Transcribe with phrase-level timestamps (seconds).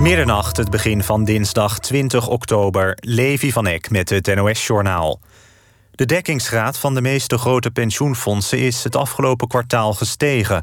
[0.00, 2.98] Middernacht, het begin van dinsdag 20 oktober.
[3.00, 5.20] Levi van Eck met het NOS-journaal.
[5.90, 10.62] De dekkingsgraad van de meeste grote pensioenfondsen is het afgelopen kwartaal gestegen.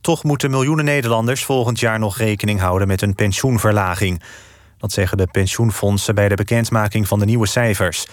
[0.00, 4.22] Toch moeten miljoenen Nederlanders volgend jaar nog rekening houden met een pensioenverlaging.
[4.78, 8.06] Dat zeggen de pensioenfondsen bij de bekendmaking van de nieuwe cijfers.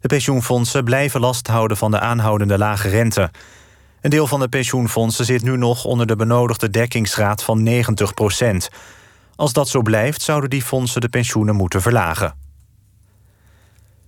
[0.00, 3.30] De pensioenfondsen blijven last houden van de aanhoudende lage rente.
[4.00, 8.70] Een deel van de pensioenfondsen zit nu nog onder de benodigde dekkingsgraad van 90 procent.
[9.40, 12.34] Als dat zo blijft, zouden die fondsen de pensioenen moeten verlagen.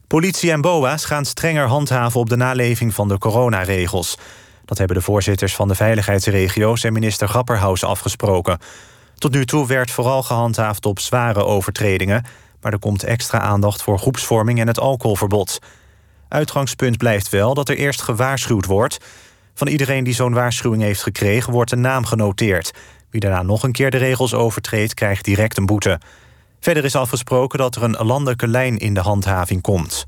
[0.06, 4.18] Politie en BOA's gaan strenger handhaven op de naleving van de coronaregels.
[4.64, 8.58] Dat hebben de voorzitters van de veiligheidsregio's en minister Grapperhaus afgesproken.
[9.14, 12.24] Tot nu toe werd vooral gehandhaafd op zware overtredingen,
[12.60, 15.58] maar er komt extra aandacht voor groepsvorming en het alcoholverbod.
[16.28, 18.98] Uitgangspunt blijft wel dat er eerst gewaarschuwd wordt.
[19.54, 22.72] Van iedereen die zo'n waarschuwing heeft gekregen, wordt een naam genoteerd.
[23.12, 26.00] Wie daarna nog een keer de regels overtreedt, krijgt direct een boete.
[26.60, 30.06] Verder is afgesproken dat er een landelijke lijn in de handhaving komt.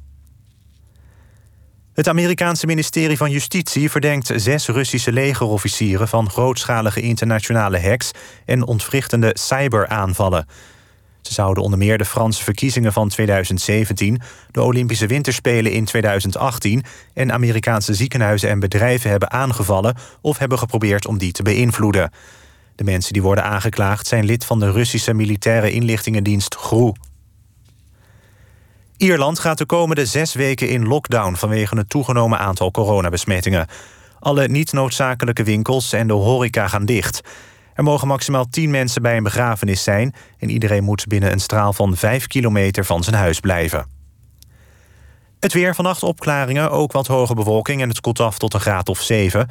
[1.94, 8.11] Het Amerikaanse ministerie van Justitie verdenkt zes Russische legerofficieren van grootschalige internationale hacks
[8.44, 10.46] en ontwrichtende cyberaanvallen.
[11.20, 17.33] Ze zouden onder meer de Franse verkiezingen van 2017, de Olympische Winterspelen in 2018 en
[17.33, 22.11] Amerikaanse ziekenhuizen en bedrijven hebben aangevallen of hebben geprobeerd om die te beïnvloeden.
[22.75, 26.92] De mensen die worden aangeklaagd zijn lid van de Russische militaire inlichtingendienst GRU.
[28.97, 33.67] Ierland gaat de komende zes weken in lockdown vanwege het toegenomen aantal coronabesmettingen.
[34.19, 37.20] Alle niet noodzakelijke winkels en de horeca gaan dicht.
[37.75, 41.72] Er mogen maximaal 10 mensen bij een begrafenis zijn en iedereen moet binnen een straal
[41.72, 43.86] van 5 kilometer van zijn huis blijven.
[45.41, 48.89] Het weer vannacht opklaringen, ook wat hoge bewolking en het koelt af tot een graad
[48.89, 49.48] of 7.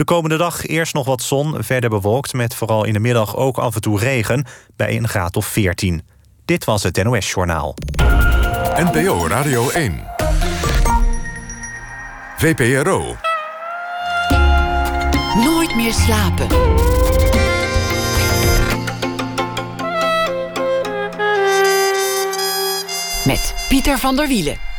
[0.00, 3.58] De komende dag eerst nog wat zon, verder bewolkt met vooral in de middag ook
[3.58, 6.02] af en toe regen bij een graad of 14.
[6.44, 7.74] Dit was het NOS Journaal.
[8.76, 10.04] NPO Radio 1.
[12.36, 13.16] VPRO.
[15.34, 16.46] Nooit meer slapen.
[23.24, 24.69] Met Pieter van der Wielen.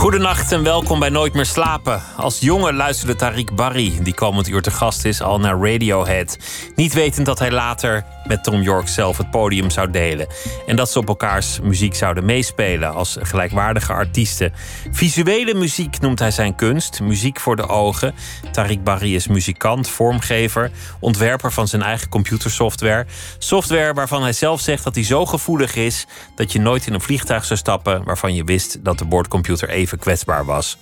[0.00, 2.02] Goedenacht en welkom bij Nooit meer slapen.
[2.16, 6.38] Als jongen luisterde Tariq Barry, die komend uur te gast is, al naar Radiohead.
[6.74, 10.26] Niet wetend dat hij later met Tom York zelf het podium zou delen.
[10.66, 14.52] En dat ze op elkaars muziek zouden meespelen als gelijkwaardige artiesten.
[14.90, 18.14] Visuele muziek noemt hij zijn kunst, muziek voor de ogen.
[18.46, 23.06] Tariq Barry is muzikant, vormgever, ontwerper van zijn eigen computersoftware.
[23.38, 27.00] Software waarvan hij zelf zegt dat hij zo gevoelig is dat je nooit in een
[27.00, 30.78] vliegtuig zou stappen waarvan je wist dat de boordcomputer even kwetsbaar was.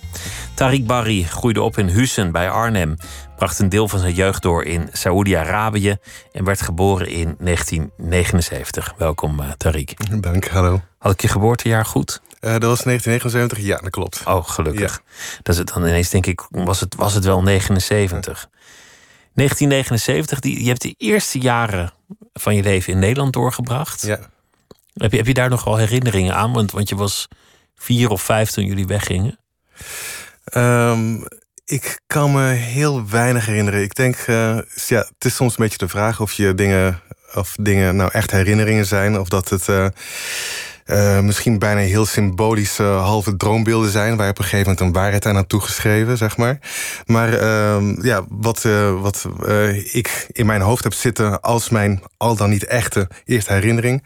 [0.53, 2.95] Tariq Barry groeide op in Hussen bij Arnhem
[3.35, 5.97] bracht een deel van zijn jeugd door in Saoedi-Arabië
[6.31, 8.93] en werd geboren in 1979.
[8.97, 10.19] Welkom, uh, Tariq.
[10.19, 10.81] Dank, hallo.
[10.97, 12.21] Had ik je geboortejaar goed?
[12.41, 14.21] Uh, dat was 1979, ja, dat klopt.
[14.25, 15.01] Oh, gelukkig.
[15.41, 18.49] Dat is het dan ineens, denk ik, was het, was het wel 79.
[19.33, 21.91] 1979, die, je hebt de eerste jaren
[22.33, 24.01] van je leven in Nederland doorgebracht.
[24.01, 24.19] Ja.
[24.93, 26.53] Heb je, heb je daar nog wel herinneringen aan?
[26.53, 27.27] Want, want je was
[27.79, 29.39] vier of vijf toen jullie weggingen.
[30.55, 31.27] Um,
[31.65, 33.81] ik kan me heel weinig herinneren.
[33.81, 37.01] Ik denk, uh, ja, het is soms een beetje de vraag of je dingen,
[37.33, 39.67] of dingen nou echt herinneringen zijn, of dat het.
[39.67, 39.87] Uh,
[40.89, 45.25] uh, misschien bijna heel symbolische halve droombeelden zijn, waar op een gegeven moment een waarheid
[45.25, 46.59] aan had toegeschreven, zeg maar.
[47.05, 49.27] Maar uh, ja, wat, uh, wat
[49.91, 54.03] ik in mijn hoofd heb zitten als mijn al dan niet echte eerste herinnering,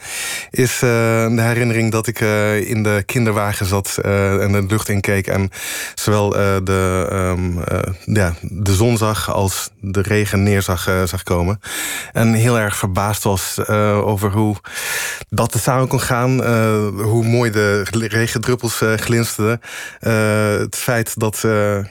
[0.50, 2.20] is de herinnering dat ik
[2.66, 5.50] in de kinderwagen zat en de lucht inkeek en
[5.96, 6.30] zowel
[6.64, 7.64] de, um,
[8.06, 11.60] ja, de zon zag als de regen neer zag, zag komen.
[12.12, 13.68] En heel erg verbaasd was
[14.04, 14.56] over hoe
[15.30, 16.42] dat er samen kon gaan
[17.04, 19.62] hoe mooi de regendruppels uh, glinsterden.
[20.02, 21.40] Uh, het feit dat,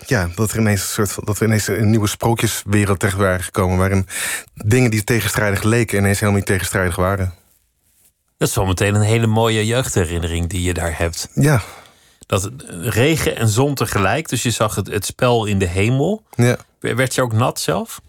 [0.06, 3.78] ja, dat, er ineens een soort, dat we ineens een nieuwe sprookjeswereld terecht waren gekomen.
[3.78, 4.06] Waarin
[4.54, 7.34] dingen die tegenstrijdig leken ineens helemaal niet tegenstrijdig waren.
[8.38, 11.28] Dat is wel meteen een hele mooie jeugdherinnering die je daar hebt.
[11.34, 11.62] Ja.
[12.26, 16.22] Dat regen en zon tegelijk, dus je zag het, het spel in de hemel.
[16.34, 16.56] Ja.
[16.80, 18.00] Werd je ook nat zelf?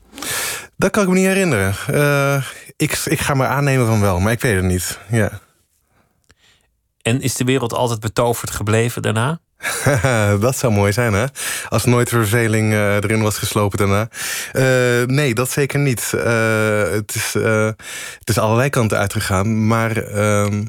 [0.77, 2.43] Dat kan ik me niet herinneren.
[2.77, 4.99] ik, ik ga me aannemen van wel, maar ik weet het niet.
[5.09, 5.41] Ja.
[7.03, 9.39] En is de wereld altijd betoverd gebleven daarna?
[10.39, 11.25] dat zou mooi zijn, hè?
[11.69, 14.09] Als nooit verveling uh, erin was geslopen daarna.
[14.53, 16.11] Uh, nee, dat zeker niet.
[16.15, 17.33] Uh, het, is,
[18.19, 19.67] het is allerlei kanten uitgegaan.
[19.67, 20.63] Maar ehm,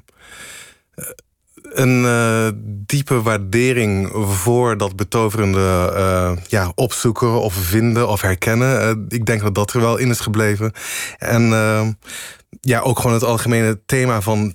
[1.63, 2.05] een
[2.87, 9.05] diepe waardering voor dat betoverende ja, opzoeken of vinden of herkennen.
[9.09, 10.73] ik denk dat dat er wel in is gebleven.
[11.19, 11.93] En ehm,
[12.61, 14.55] ja, ook gewoon het algemene thema van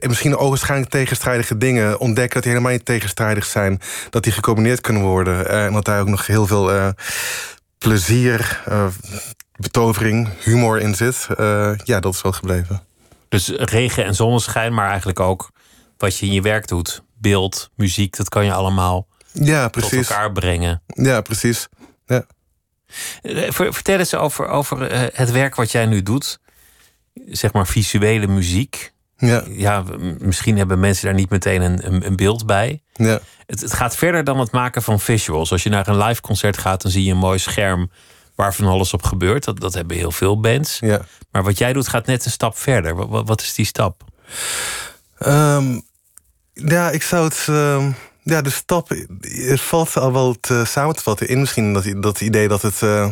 [0.00, 3.80] misschien ogenschijnlijk tegenstrijdige dingen ontdekken dat die helemaal niet tegenstrijdig zijn.
[4.10, 5.46] Dat die gecombineerd kunnen worden.
[5.46, 6.88] Uh, en dat daar ook nog heel veel uh,
[7.78, 8.86] plezier, uh,
[9.56, 11.26] betovering, humor in zit.
[11.84, 12.82] ja, dat is wel gebleven.
[13.28, 15.50] Dus regen en zonneschijn, maar eigenlijk ook
[15.96, 17.02] wat je in je werk doet.
[17.14, 19.90] Beeld, muziek, dat kan je allemaal ja, precies.
[19.90, 20.82] tot elkaar brengen.
[20.86, 21.68] Ja, precies.
[22.06, 22.26] Ja.
[23.50, 26.38] Vertel eens over, over het werk wat jij nu doet.
[27.14, 28.92] Zeg maar visuele muziek.
[29.26, 29.44] Ja.
[29.48, 29.84] ja,
[30.18, 32.82] misschien hebben mensen daar niet meteen een, een, beeld bij.
[32.92, 33.20] Ja.
[33.46, 35.52] Het, het, gaat verder dan het maken van visuals.
[35.52, 37.90] Als je naar een live concert gaat, dan zie je een mooi scherm
[38.34, 39.44] waar van alles op gebeurt.
[39.44, 40.78] Dat, dat hebben heel veel bands.
[40.78, 41.00] Ja.
[41.30, 42.94] Maar wat jij doet gaat net een stap verder.
[42.94, 44.04] Wat, wat is die stap?
[45.18, 45.80] Ehm,
[46.52, 47.46] ja, ik zou het.
[47.50, 47.86] Uh,
[48.22, 48.88] ja, de stap.
[49.20, 52.80] Het valt al wel te, samen te vatten in misschien dat, dat idee dat het.
[52.80, 53.08] Uh,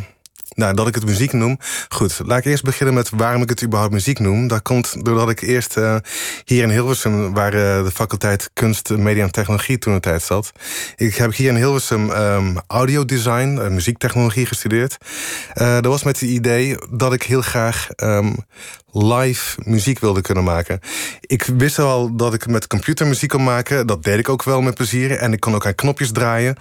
[0.54, 1.58] nou, dat ik het muziek noem.
[1.88, 4.48] Goed, laat ik eerst beginnen met waarom ik het überhaupt muziek noem.
[4.48, 5.96] Dat komt doordat ik eerst uh,
[6.44, 10.52] hier in Hilversum, waar uh, de faculteit kunst, media en technologie toen een tijd zat.
[10.96, 14.96] Ik heb hier in Hilversum um, audiodesign, uh, muziektechnologie gestudeerd.
[15.54, 18.36] dat was met het idee dat ik heel graag um,
[18.92, 20.80] live muziek wilde kunnen maken.
[21.20, 23.86] Ik wist al dat ik met computer muziek kon maken.
[23.86, 25.16] Dat deed ik ook wel met plezier.
[25.16, 26.56] En ik kon ook aan knopjes draaien.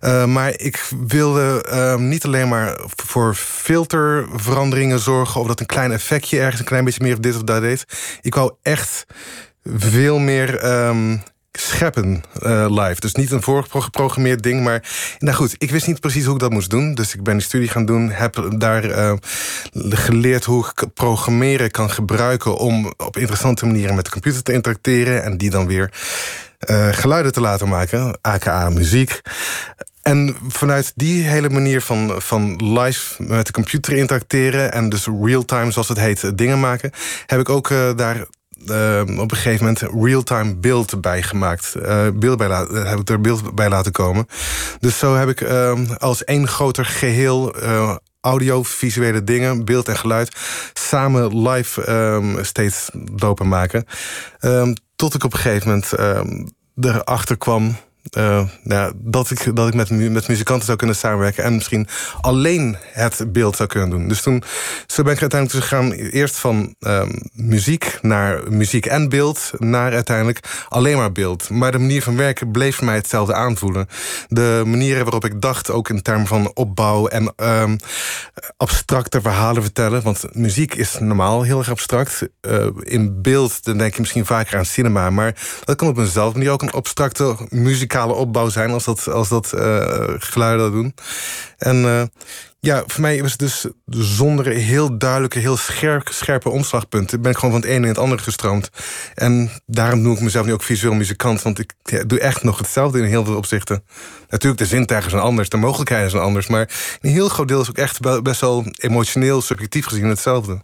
[0.00, 5.40] Uh, maar ik wilde uh, niet alleen maar voor filterveranderingen zorgen...
[5.40, 7.84] of dat een klein effectje ergens een klein beetje meer of dit of dat deed.
[8.20, 9.06] Ik wou echt
[9.64, 13.00] veel meer um, scheppen uh, live.
[13.00, 14.82] Dus niet een voorgeprogrammeerd ding, maar
[15.18, 16.94] nou goed, ik wist niet precies hoe ik dat moest doen.
[16.94, 19.12] Dus ik ben die studie gaan doen, heb daar uh,
[19.88, 25.22] geleerd hoe ik programmeren kan gebruiken om op interessante manieren met de computer te interacteren
[25.22, 25.92] en die dan weer
[26.70, 29.20] uh, geluiden te laten maken, aka muziek.
[30.02, 35.70] En vanuit die hele manier van, van live met de computer interacteren en dus real-time,
[35.70, 36.90] zoals het heet, dingen maken,
[37.26, 38.26] heb ik ook daar
[38.66, 41.74] uh, op een gegeven moment real-time beeld bij gemaakt.
[41.76, 44.26] Uh, beeld bij heb ik er beeld bij laten komen.
[44.80, 47.54] Dus zo heb ik uh, als één groter geheel
[48.20, 50.36] audio-visuele dingen, beeld en geluid,
[50.72, 53.84] samen live um, steeds lopen maken.
[54.96, 55.92] Tot ik op een gegeven moment
[56.80, 57.76] erachter kwam
[58.62, 61.88] nou, dat ik, dat ik met, met muzikanten zou kunnen samenwerken en misschien
[62.20, 64.08] alleen het beeld zou kunnen doen.
[64.08, 64.42] Dus toen
[64.86, 69.92] zo ben ik uiteindelijk dus gegaan, eerst van um, muziek naar muziek en beeld, naar
[69.92, 71.50] uiteindelijk alleen maar beeld.
[71.50, 73.88] Maar de manier van werken bleef mij hetzelfde aanvoelen.
[74.28, 77.76] De manieren waarop ik dacht, ook in termen van opbouw en um,
[78.56, 80.02] abstracte verhalen vertellen.
[80.02, 82.28] Want muziek is normaal heel erg abstract.
[82.40, 85.34] Uh, in beeld dan denk je misschien vaker aan cinema, maar
[85.64, 89.28] dat kan op eenzelfde manier ook een abstracte muziek muzikale opbouw zijn als dat, als
[89.28, 90.94] dat uh, geluiden dat doen.
[91.58, 92.02] En uh,
[92.60, 97.22] ja, voor mij was het dus zonder heel duidelijke, heel scherp, scherpe omslagpunten.
[97.22, 98.70] ben ik gewoon van het ene in het andere gestroomd.
[99.14, 101.42] En daarom noem ik mezelf nu ook visueel muzikant.
[101.42, 101.74] Want ik
[102.08, 103.84] doe echt nog hetzelfde in heel veel opzichten.
[104.28, 106.46] Natuurlijk, de zintuigen zijn anders, de mogelijkheden zijn anders.
[106.46, 110.62] Maar een heel groot deel is ook echt best wel emotioneel, subjectief gezien hetzelfde.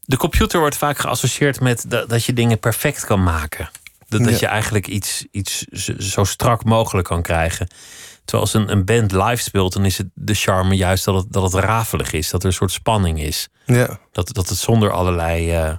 [0.00, 3.70] De computer wordt vaak geassocieerd met dat je dingen perfect kan maken.
[4.08, 5.64] Dat, dat je eigenlijk iets, iets
[5.98, 7.68] zo strak mogelijk kan krijgen.
[8.24, 11.32] Terwijl als een, een band live speelt, dan is het de charme juist dat het,
[11.32, 12.30] dat het rafelig is.
[12.30, 13.48] Dat er een soort spanning is.
[13.66, 13.98] Ja.
[14.12, 15.74] Dat, dat het zonder allerlei uh,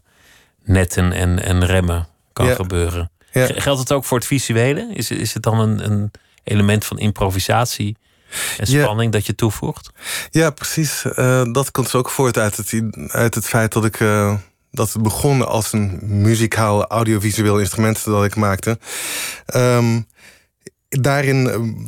[0.63, 3.11] netten en, en remmen kan gebeuren.
[3.31, 3.47] Ja.
[3.47, 4.87] Geldt het ook voor het visuele?
[4.93, 6.11] Is, is het dan een, een
[6.43, 7.97] element van improvisatie
[8.57, 9.89] en spanning dat je toevoegt?
[10.29, 11.03] Ja, precies.
[11.03, 13.99] Uh, dat komt ook voort uit het, uit het feit dat ik.
[13.99, 14.33] Uh
[14.75, 18.79] dat begon als een muzikaal audiovisueel instrument dat ik maakte.
[19.55, 20.07] Um,
[20.89, 21.45] daarin,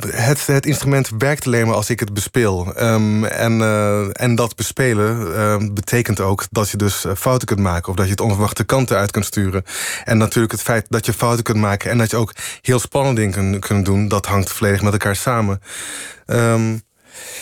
[0.08, 2.74] het, het instrument werkt alleen maar als ik het bespeel.
[2.82, 7.90] Um, en, uh, en dat bespelen uh, betekent ook dat je dus fouten kunt maken...
[7.90, 9.64] of dat je het onverwachte kanten uit kunt sturen.
[10.04, 11.92] En natuurlijk het feit dat je fouten kunt maken...
[11.92, 14.08] en dat je ook heel spannende dingen kunt, doen...
[14.08, 15.62] dat hangt volledig met elkaar samen.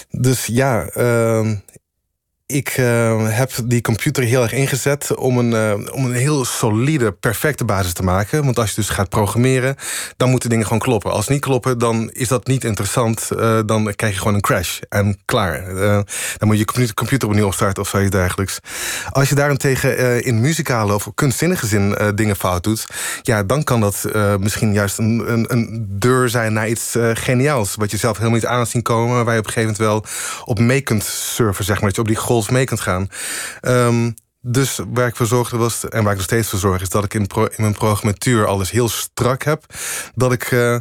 [0.10, 0.86] Dus ja,
[2.48, 7.12] ik uh, heb die computer heel erg ingezet om een, uh, om een heel solide,
[7.12, 8.44] perfecte basis te maken.
[8.44, 9.76] Want als je dus gaat programmeren,
[10.18, 11.12] dan moeten dingen gewoon kloppen.
[11.12, 13.30] Als niet kloppen, dan is dat niet interessant.
[13.32, 15.76] Uh, dan krijg je gewoon een crash en klaar.
[16.38, 18.60] dan moet je computer, opnieuw opstarten of zoiets dergelijks.
[19.10, 22.86] Als je daarentegen in muzikale of kunstzinnige zin dingen fout doet,
[23.22, 24.04] ja, dan kan dat
[24.40, 27.76] misschien juist een, een, een, deur zijn naar iets geniaals.
[27.76, 30.06] Wat je zelf helemaal niet aan zien komen, waar je op een gegeven moment wel
[30.46, 31.90] op mee kunt surfen, zeg maar.
[31.90, 32.16] Dat op die
[32.50, 33.08] mee kunt gaan.
[33.62, 36.90] Um, dus waar ik voor zorgde was, en waar ik nog steeds voor zorg, is
[36.90, 39.66] dat ik in, pro, in mijn programmatuur alles heel strak heb.
[40.16, 40.80] Dat ik uh,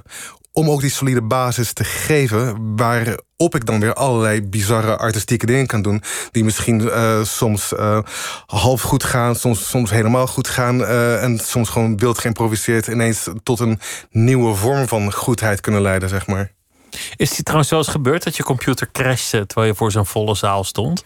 [0.53, 2.75] om ook die solide basis te geven...
[2.77, 6.03] waarop ik dan weer allerlei bizarre artistieke dingen kan doen...
[6.31, 7.99] die misschien uh, soms uh,
[8.47, 10.85] half goed gaan, soms, soms helemaal goed gaan...
[10.85, 12.87] En soms gewoon wild geïmproviseerd...
[12.87, 13.81] ineens tot een
[14.11, 16.53] nieuwe vorm van goedheid kunnen leiden, zeg maar.
[17.17, 19.47] Is het trouwens zo eens gebeurd dat je computer crashte...
[19.47, 21.05] terwijl je voor zo'n volle zaal stond?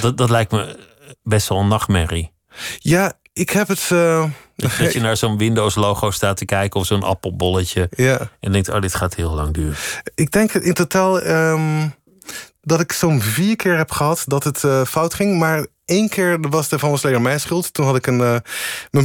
[0.00, 0.78] Dat, dat lijkt me
[1.22, 2.32] best wel een nachtmerrie.
[2.78, 3.88] Ja, ik heb het...
[3.92, 4.24] Uh...
[4.56, 7.88] Dat je naar zo'n Windows-logo staat te kijken of zo'n appelbolletje.
[7.90, 8.30] Ja.
[8.40, 9.76] En denkt, oh, dit gaat heel lang duren.
[10.14, 11.94] Ik denk in totaal um,
[12.70, 15.38] dat ik zo'n vier keer heb gehad dat het uh, fout ging.
[15.38, 17.72] Maar één keer was de van Slayer mijn schuld.
[17.72, 18.36] Toen had ik een, uh,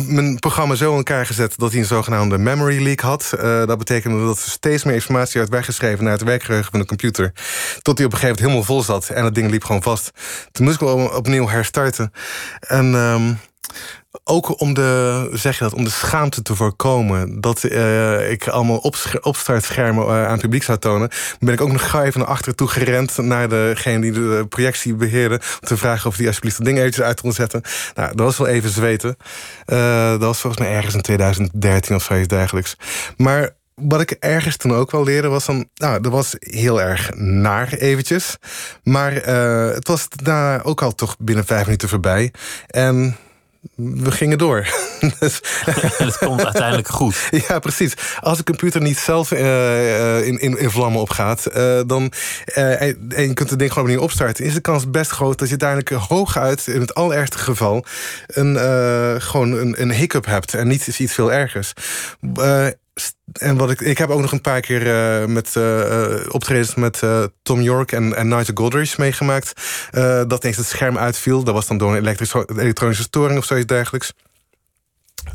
[0.07, 3.31] mijn programma zo in elkaar gezet dat hij een zogenaamde memory leak had.
[3.35, 6.85] Uh, dat betekende dat er steeds meer informatie werd weggeschreven naar het werkgeheugen van de
[6.85, 7.31] computer.
[7.81, 10.11] Tot hij op een gegeven moment helemaal vol zat en het ding liep gewoon vast.
[10.51, 12.11] Toen moest ik wel opnieuw herstarten.
[12.59, 12.93] En.
[12.93, 13.39] Um,
[14.23, 18.91] ook om de, zeg je dat, om de schaamte te voorkomen dat uh, ik allemaal
[19.21, 22.55] opstartschermen uh, aan het publiek zou tonen, ben ik ook nog gauw even naar achteren
[22.55, 26.65] toe gerend naar degene die de projectie beheerde, om te vragen of die alsjeblieft dat
[26.65, 27.61] ding eventjes uit kon zetten.
[27.95, 29.17] Nou, dat was wel even zweten.
[29.65, 32.75] Uh, dat was volgens mij ergens in 2013 of zoiets dergelijks.
[33.17, 35.69] Maar wat ik ergens toen ook wel leerde was dan...
[35.75, 38.37] Nou, dat was heel erg naar eventjes.
[38.83, 39.11] Maar
[39.73, 42.31] het was daarna ook al toch binnen vijf minuten voorbij.
[42.67, 43.17] En
[43.75, 44.67] we gingen door.
[45.19, 45.39] dus,
[45.97, 47.29] het komt uiteindelijk goed.
[47.47, 47.93] Ja, precies.
[48.19, 51.47] Als de computer niet zelf uh, in, in, in, vlammen opgaat...
[51.47, 52.11] Uh, dan,
[52.45, 54.45] en je kunt het ding gewoon opnieuw opstarten...
[54.45, 56.67] is de kans best groot dat je uiteindelijk hooguit...
[56.67, 57.85] in het allerergste geval
[58.27, 58.55] een,
[59.21, 60.53] gewoon een, een hiccup hebt...
[60.53, 61.73] en niet iets veel ergers
[63.33, 64.85] en wat ik, ik heb ook nog een paar keer
[65.21, 67.01] uh, met uh, optredens met
[67.41, 69.61] Tom York en, en Nigel Godrich meegemaakt.
[70.27, 71.43] dat ineens het scherm uitviel.
[71.43, 72.15] Dat was dan door een
[72.47, 74.13] elektronische storing of zoiets dergelijks.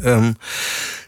[0.04, 0.36] Um,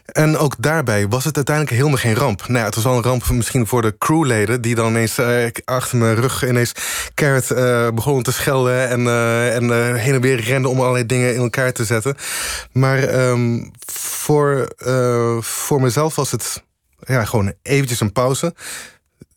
[0.05, 2.47] en ook daarbij was het uiteindelijk helemaal geen ramp.
[2.47, 4.61] Nou het was wel een ramp misschien voor de crewleden...
[4.61, 6.71] die dan ineens uh, achter mijn rug ineens
[7.13, 8.89] keihard uh, begonnen te schelden...
[8.89, 12.15] en, uh, en heen en weer renden om allerlei dingen in elkaar te zetten.
[12.71, 14.73] Maar um, voor,
[15.39, 16.63] voor mezelf was het
[17.05, 18.53] ja, gewoon eventjes een pauze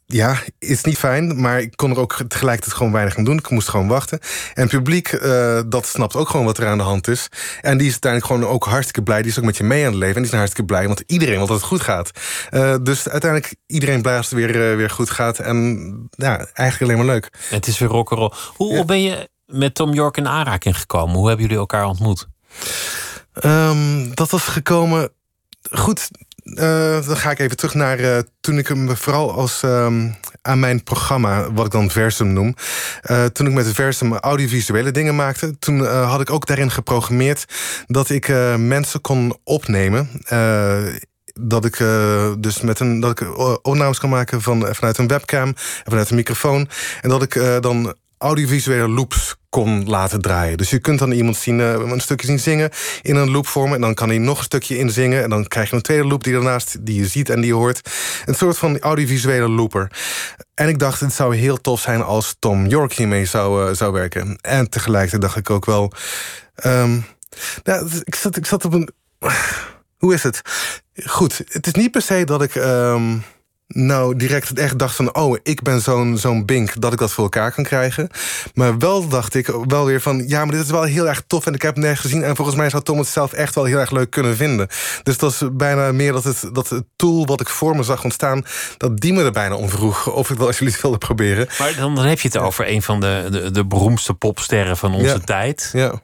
[0.07, 3.39] ja, is niet fijn, maar ik kon er ook tegelijkertijd gewoon weinig aan doen.
[3.39, 4.19] Ik moest gewoon wachten.
[4.55, 7.29] En het publiek, uh, dat snapt ook gewoon wat er aan de hand is.
[7.61, 9.23] En die is uiteindelijk gewoon ook hartstikke blij.
[9.23, 10.17] Die is ook met je mee aan het leven.
[10.17, 12.11] En die is hartstikke blij, want iedereen wil dat het goed gaat.
[12.51, 15.39] Uh, dus uiteindelijk iedereen blij als het weer, uh, weer goed gaat.
[15.39, 17.31] En ja, eigenlijk alleen maar leuk.
[17.49, 18.33] Het is weer rock'n'roll.
[18.55, 18.85] Hoe, ja.
[18.85, 21.17] ben je met Tom York in aanraking gekomen?
[21.17, 22.27] Hoe hebben jullie elkaar ontmoet?
[23.45, 25.11] Um, dat was gekomen...
[25.71, 26.11] Goed,
[26.47, 30.61] uh, dan ga ik even terug naar uh, toen ik hem vooral als um, aan
[30.61, 32.55] mijn programma, wat ik dan Versum noem.
[33.11, 37.45] Uh, toen ik met Versum audiovisuele dingen maakte, toen had ik ook daarin geprogrammeerd
[37.87, 40.11] dat ik mensen kon opnemen
[41.41, 41.77] dat ik
[42.39, 46.17] dus met een dat ik opnames kan maken van, vanuit een webcam en vanuit een
[46.17, 46.69] microfoon.
[47.01, 50.57] En dat ik dan audiovisuele loops kon laten draaien.
[50.57, 52.71] Dus je kunt dan iemand zien, uh, een stukje zien zingen
[53.03, 53.75] in een loopvorm...
[53.75, 55.23] en dan kan hij nog een stukje inzingen...
[55.23, 57.55] en dan krijg je een tweede loop die daarnaast die je ziet en die je
[57.55, 57.91] hoort.
[58.25, 59.91] Een soort van audiovisuele looper.
[60.55, 63.93] En ik dacht, het zou heel tof zijn als Tom York hiermee zou, uh, zou
[63.93, 64.39] werken.
[64.41, 65.93] En tegelijkertijd dacht ik ook wel...
[67.65, 68.91] Nou, ik, zat, ik zat op een...
[70.03, 70.41] Hoe is het?
[71.05, 72.55] Goed, het is niet per se dat ik...
[72.55, 73.23] Um,
[73.67, 75.15] nou direct echt dacht van...
[75.15, 78.09] oh, ik ben zo'n zo'n bink dat ik dat voor elkaar kan krijgen.
[78.55, 80.29] Maar wel dacht ik wel weer van...
[80.29, 82.23] ja, maar dit is wel heel erg tof en ik heb het nergens gezien...
[82.23, 84.69] en volgens mij zou Tom het zelf echt wel heel erg leuk kunnen vinden.
[85.03, 88.05] Dus dat is bijna meer dat het, dat het tool wat ik voor me zag
[88.05, 88.45] ontstaan...
[88.77, 91.49] dat die me er bijna om vroeg of ik wel alsjeblieft wilde proberen.
[91.59, 94.95] Maar dan, dan heb je het over een van de, de, de beroemdste popsterren van
[94.95, 95.19] onze ja.
[95.19, 95.71] tijd.
[95.73, 96.01] Ja.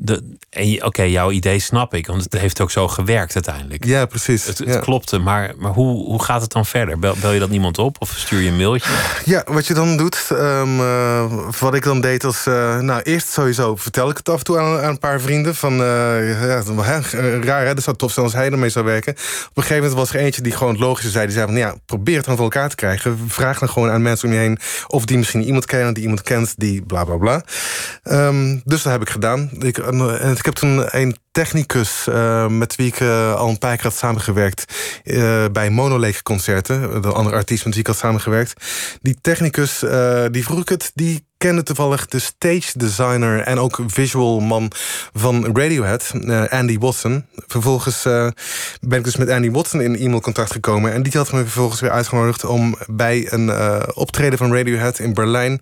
[0.00, 3.84] Oké, okay, jouw idee snap ik, want het heeft ook zo gewerkt uiteindelijk.
[3.84, 4.46] Ja, precies.
[4.46, 4.78] Het, het ja.
[4.78, 6.98] klopte, maar, maar hoe, hoe gaat het dan verder?
[6.98, 8.90] Bel, bel je dat niemand op of stuur je een mailtje?
[9.24, 12.46] Ja, wat je dan doet, um, uh, wat ik dan deed als...
[12.46, 15.54] Uh, nou, eerst sowieso vertel ik het af en toe aan, aan een paar vrienden.
[15.54, 16.62] Van, uh, ja,
[17.42, 19.12] raar hè, dat zou tof zijn als hij ermee zou werken.
[19.12, 19.18] Op
[19.54, 21.26] een gegeven moment was er eentje die gewoon het logische zei.
[21.26, 23.18] Die zei van, ja, probeer het dan voor elkaar te krijgen.
[23.28, 24.58] Vraag dan gewoon aan mensen om je heen...
[24.86, 27.42] of die misschien iemand kennen, die iemand kent, die bla bla bla.
[28.04, 29.50] Um, dus dat heb ik gedaan.
[29.58, 33.76] Ik, en ik heb toen een technicus uh, met wie ik uh, al een paar
[33.76, 34.74] keer had samengewerkt
[35.04, 38.64] uh, bij Monolake concerten, de andere artiest met wie ik had samengewerkt.
[39.02, 39.78] Die technicus,
[40.30, 44.70] die vroeg ik het, die kende toevallig de stage designer en ook visual man
[45.12, 46.12] van Radiohead,
[46.48, 47.24] Andy Watson.
[47.34, 48.02] Vervolgens
[48.80, 51.90] ben ik dus met Andy Watson in e-mailcontact gekomen en die had me vervolgens weer
[51.90, 53.50] uitgenodigd om bij een
[53.94, 55.60] optreden van Radiohead in Berlijn,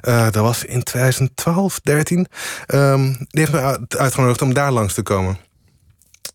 [0.00, 2.26] dat was in 2012, 13,
[2.66, 5.11] um, die heeft me uitgenodigd om daar langs te komen.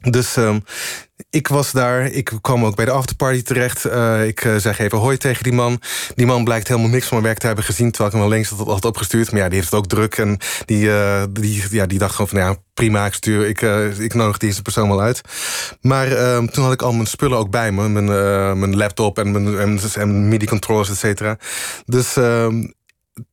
[0.02, 0.64] Dus um,
[1.30, 3.86] ik was daar, ik kwam ook bij de afterparty terecht.
[3.86, 5.82] Uh, ik uh, zeg even hoi tegen die man.
[6.16, 7.92] Die man blijkt helemaal niks van mijn werk te hebben gezien...
[7.92, 9.32] terwijl ik hem al links had, had opgestuurd.
[9.32, 10.18] Maar ja, die heeft het ook druk.
[10.18, 13.48] En die, uh, die, ja, die dacht gewoon van, ja, prima, ik stuur...
[13.48, 13.62] ik,
[14.00, 15.22] ik nodig deze persoon wel uit.
[15.82, 17.90] Maar ehm, toen had ik al mijn spullen ook bij me.
[17.90, 18.06] Mijn,
[18.60, 21.38] mijn laptop en mijn, en, en midi-controllers, et cetera.
[21.86, 22.64] Dus ehm,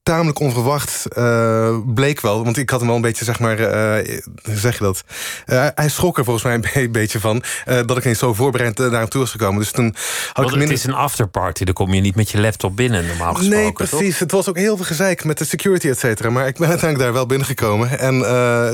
[0.02, 2.44] tamelijk onverwacht uh, bleek wel.
[2.44, 5.04] Want ik had hem al een beetje, zeg maar, uh, zeg je dat?
[5.46, 8.90] Uh, hij schrok er volgens mij een beetje van dat ik niet zo voorbereid naar
[8.90, 9.58] hem toe was gekomen.
[9.58, 9.94] Dus toen
[10.32, 10.68] had ik minder...
[10.68, 13.62] Het is een afterparty, dan kom je niet met je laptop binnen normaal gesproken.
[13.62, 14.18] Nee, precies.
[14.18, 16.30] Het was ook heel veel gezeik met de security, et cetera.
[16.30, 17.98] Maar ik ben uiteindelijk daar wel binnengekomen.
[17.98, 18.18] En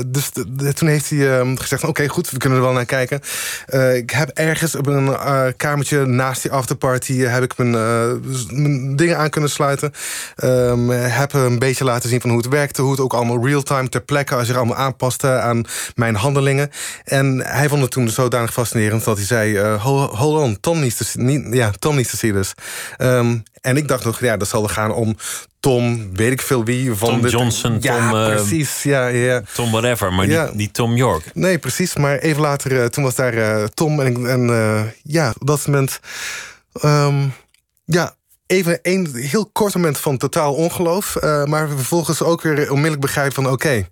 [0.07, 0.29] dus
[0.73, 3.21] toen heeft hij ehm, gezegd: Oké, goed, we kunnen er wel naar kijken.
[3.95, 5.15] ik heb ergens op een
[5.57, 9.91] kamertje naast die afterparty heb ik mijn, mijn dingen aan kunnen sluiten.
[10.43, 12.81] Um, heb een beetje laten zien van hoe het werkte.
[12.81, 15.63] Hoe het ook allemaal real-time ter plekke zich allemaal aanpaste aan
[15.95, 16.69] mijn handelingen.
[17.03, 19.59] En hij vond het toen zodanig fascinerend dat hij zei...
[19.59, 22.53] Uh, hold on, Tom needs to see, ja, Tom needs to see this.
[22.97, 25.17] Um, en ik dacht nog, ja, dat zal er gaan om
[25.59, 26.93] Tom, weet ik veel wie.
[26.93, 28.19] Van Tom Johnson, ja, Tom...
[28.19, 29.41] Uh, precies, ja, ja.
[29.53, 30.45] Tom whatever, maar ja.
[30.45, 31.23] niet, niet, Tom York.
[31.33, 31.95] Nee, precies.
[31.95, 35.99] Maar even later, uh, toen was daar uh, Tom en, en ja, op dat moment...
[36.85, 37.33] Um,
[37.85, 38.15] ja,
[38.51, 41.17] even een heel kort moment van totaal ongeloof.
[41.21, 43.49] Uh, maar vervolgens ook weer onmiddellijk begrijpen van...
[43.49, 43.83] oké, uh,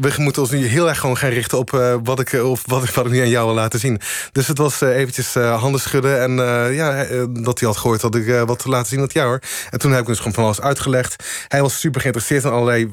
[0.00, 2.82] we moeten ons nu heel erg gewoon gaan richten op, uh, wat, ik, of wat,
[2.84, 4.00] ik, wat ik nu aan jou wil laten zien.
[4.32, 6.20] Dus het was eventjes handen schudden.
[6.20, 6.32] En
[6.74, 9.40] ja, dat hij had gehoord dat ik wat te laten zien had jou hoor.
[9.70, 11.24] En toen heb ik dus gewoon van alles uitgelegd.
[11.48, 12.90] Hij was super geïnteresseerd in allerlei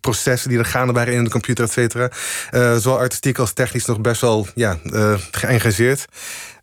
[0.00, 2.10] processen die er gaande waren in de computer, et cetera.
[2.78, 4.78] zowel artistiek als technisch nog best wel ja,
[5.30, 6.04] geëngageerd.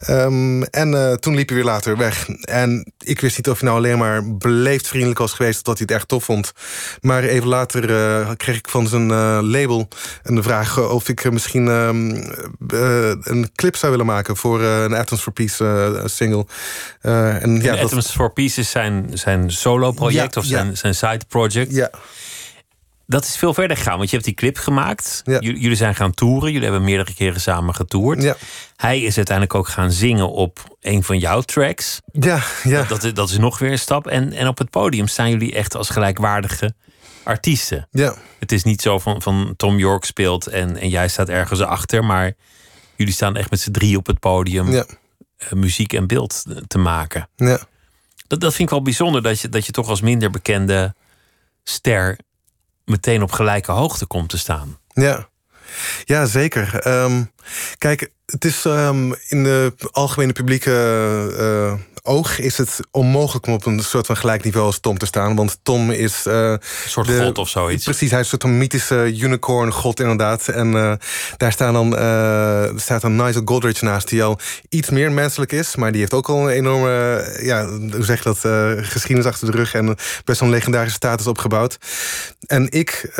[0.10, 2.29] Um, en uh, toen liep hij weer later weg.
[2.41, 5.58] En ik wist niet of hij nou alleen maar beleefd vriendelijk was geweest...
[5.58, 6.51] of dat hij het echt tof vond.
[7.01, 9.88] Maar even later uh, kreeg ik van zijn uh, label
[10.24, 10.89] een vraag...
[10.89, 12.29] of ik misschien um,
[13.22, 14.38] een clip zou willen maken...
[14.38, 16.46] voor een Atoms for Peace single.
[17.01, 20.75] en, ja, Atoms for Peace is zijn, zijn solo-project ja, of zijn, ja.
[20.75, 21.72] zijn side-project.
[21.72, 21.89] Ja
[23.12, 25.22] dat is veel verder gegaan, want je hebt die clip gemaakt.
[25.39, 26.51] Jullie zijn gaan toeren.
[26.51, 28.22] Jullie hebben meerdere keren samen getoerd.
[28.22, 28.36] Ja.
[28.75, 32.00] Hij is uiteindelijk ook gaan zingen op een van jouw tracks.
[32.12, 32.83] Ja, ja.
[32.83, 34.07] Dat, dat, dat is nog weer een stap.
[34.07, 36.74] En, en op het podium staan jullie echt als gelijkwaardige
[37.24, 37.88] artiesten.
[37.92, 38.16] Ja.
[38.40, 42.05] Het is niet zo van, van Tom York speelt en, en jij staat ergens achter.
[42.05, 42.33] Maar
[42.96, 44.85] jullie staan echt met z'n drie op het podium ja.
[45.38, 47.29] Uh, muziek en beeld te maken.
[47.35, 47.59] Ja.
[48.27, 50.96] Dat, dat vind ik wel bijzonder dat je, dat je toch als minder bekende
[51.64, 52.18] ster
[52.92, 54.77] meteen op gelijke hoogte komt te staan.
[54.94, 55.30] Ja,
[56.04, 56.88] ja zeker.
[56.88, 57.32] Um,
[57.77, 60.72] kijk, het is um, in de algemene publieke
[61.40, 65.05] uh, oog is het onmogelijk om op een soort van gelijk niveau als Tom te
[65.05, 65.35] staan.
[65.35, 66.25] Want Tom is.
[66.27, 67.83] Uh, een soort de, god of zoiets.
[67.83, 70.48] Precies, hij is een soort van mythische unicorn god, inderdaad.
[70.48, 70.94] En uh,
[71.37, 75.75] daar staan dan, uh, staat dan Nigel Godrich naast, die al iets meer menselijk is.
[75.75, 78.40] Maar die heeft ook al een enorme, ja, hoe zeg je dat,
[78.85, 79.74] geschiedenis achter de rug.
[79.74, 79.85] En
[80.25, 81.77] best wel een legendarische status opgebouwd.
[82.48, 83.11] En ik,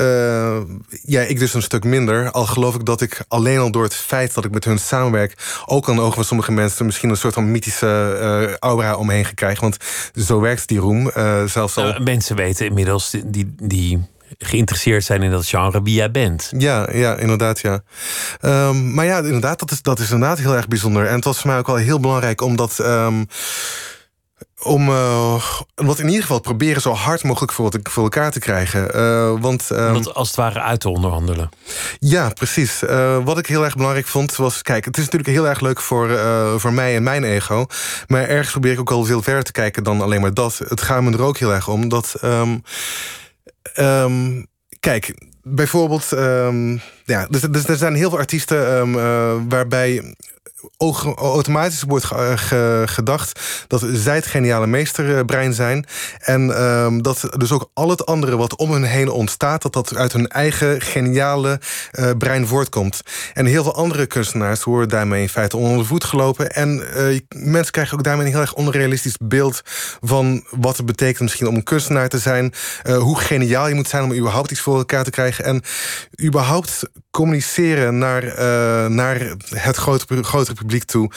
[1.02, 2.32] ja, ik dus een stuk minder.
[2.32, 5.38] Al geloof ik dat ik alleen al door het feit dat ik met hun samenwerk.
[5.66, 9.62] ook aan de ogen van sommige mensen misschien een soort van mythische aura omheen gekregen.
[9.62, 9.78] Want
[10.16, 11.12] zo werkt die roem.
[11.18, 11.88] Uh, zelfs al...
[11.88, 16.52] Uh, mensen weten inmiddels die, die geïnteresseerd zijn in dat genre wie jij bent.
[16.58, 17.84] Ja, ja inderdaad, ja.
[18.42, 21.06] Um, maar ja, inderdaad, dat is, dat is inderdaad heel erg bijzonder.
[21.06, 22.80] En het was voor mij ook wel heel belangrijk omdat...
[22.80, 23.28] Um,
[24.64, 25.44] om uh,
[25.76, 28.96] wat in ieder geval proberen zo hard mogelijk voor, voor elkaar te krijgen.
[28.96, 31.50] Uh, want, um, dat als het ware uit te onderhandelen.
[32.00, 32.84] Ja, precies.
[32.84, 34.62] Uh, wat ik heel erg belangrijk vond was...
[34.62, 36.20] Kijk, het is natuurlijk heel erg leuk voor,
[36.60, 37.66] voor mij en mijn ego.
[38.08, 40.62] Maar ergens probeer ik ook al veel verder te kijken dan alleen maar dat.
[40.68, 42.16] Het gaat me er ook heel erg om dat...
[42.24, 42.64] Um,
[43.76, 44.48] um,
[44.80, 46.10] kijk, bijvoorbeeld...
[47.06, 50.16] ja, dus, dus, er zijn heel veel artiesten waarbij
[51.16, 52.06] automatisch wordt
[52.86, 55.86] gedacht dat zij het geniale meesterbrein zijn.
[56.20, 59.96] En um, dat dus ook al het andere wat om hun heen ontstaat, dat dat
[59.96, 61.60] uit hun eigen geniale
[61.92, 63.02] uh, brein voortkomt.
[63.34, 66.52] En heel veel andere kunstenaars worden daarmee in feite onder de voet gelopen.
[66.52, 66.84] En
[67.36, 69.62] mensen krijgen ook daarmee een heel erg onrealistisch beeld
[70.02, 72.54] van wat het betekent misschien om een kunstenaar te zijn.
[73.00, 75.46] Hoe geniaal je moet zijn om überhaupt iets voor elkaar te krijgen.
[75.46, 75.62] En
[76.24, 78.24] überhaupt communiceren naar,
[78.92, 81.12] naar het grote, grote publiek toe.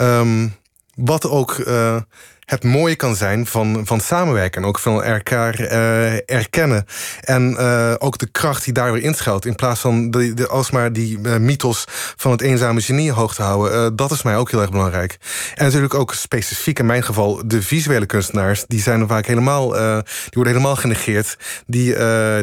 [0.00, 0.54] Um,
[0.96, 2.00] wat ook uh,
[2.46, 4.62] het mooie kan zijn van, van samenwerken.
[4.62, 6.84] En ook van elkaar uh, erkennen.
[7.20, 9.46] En uh, ook de kracht die daar weer inschuilt.
[9.46, 11.84] In plaats van de, de, alsmaar die mythos
[12.16, 13.96] van het eenzame genie hoog te houden.
[13.96, 15.16] dat is mij ook heel erg belangrijk.
[15.54, 18.64] En natuurlijk ook specifiek in mijn geval de visuele kunstenaars.
[18.66, 21.38] Die zijn vaak helemaal, die worden helemaal genegeerd.
[21.66, 21.94] Die,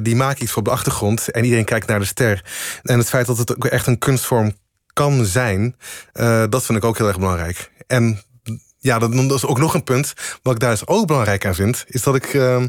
[0.01, 1.31] die maken iets voor op de achtergrond.
[1.31, 2.43] En iedereen kijkt naar de ster.
[2.83, 4.53] En het feit dat het ook echt een kunstvorm
[4.93, 5.75] kan zijn,
[6.49, 7.71] dat vind ik ook heel erg belangrijk.
[7.87, 8.21] En
[8.83, 10.13] ja, dat, is ook nog een punt.
[10.41, 12.63] Wat ik daar dus ook belangrijk aan vind, is dat ik uh,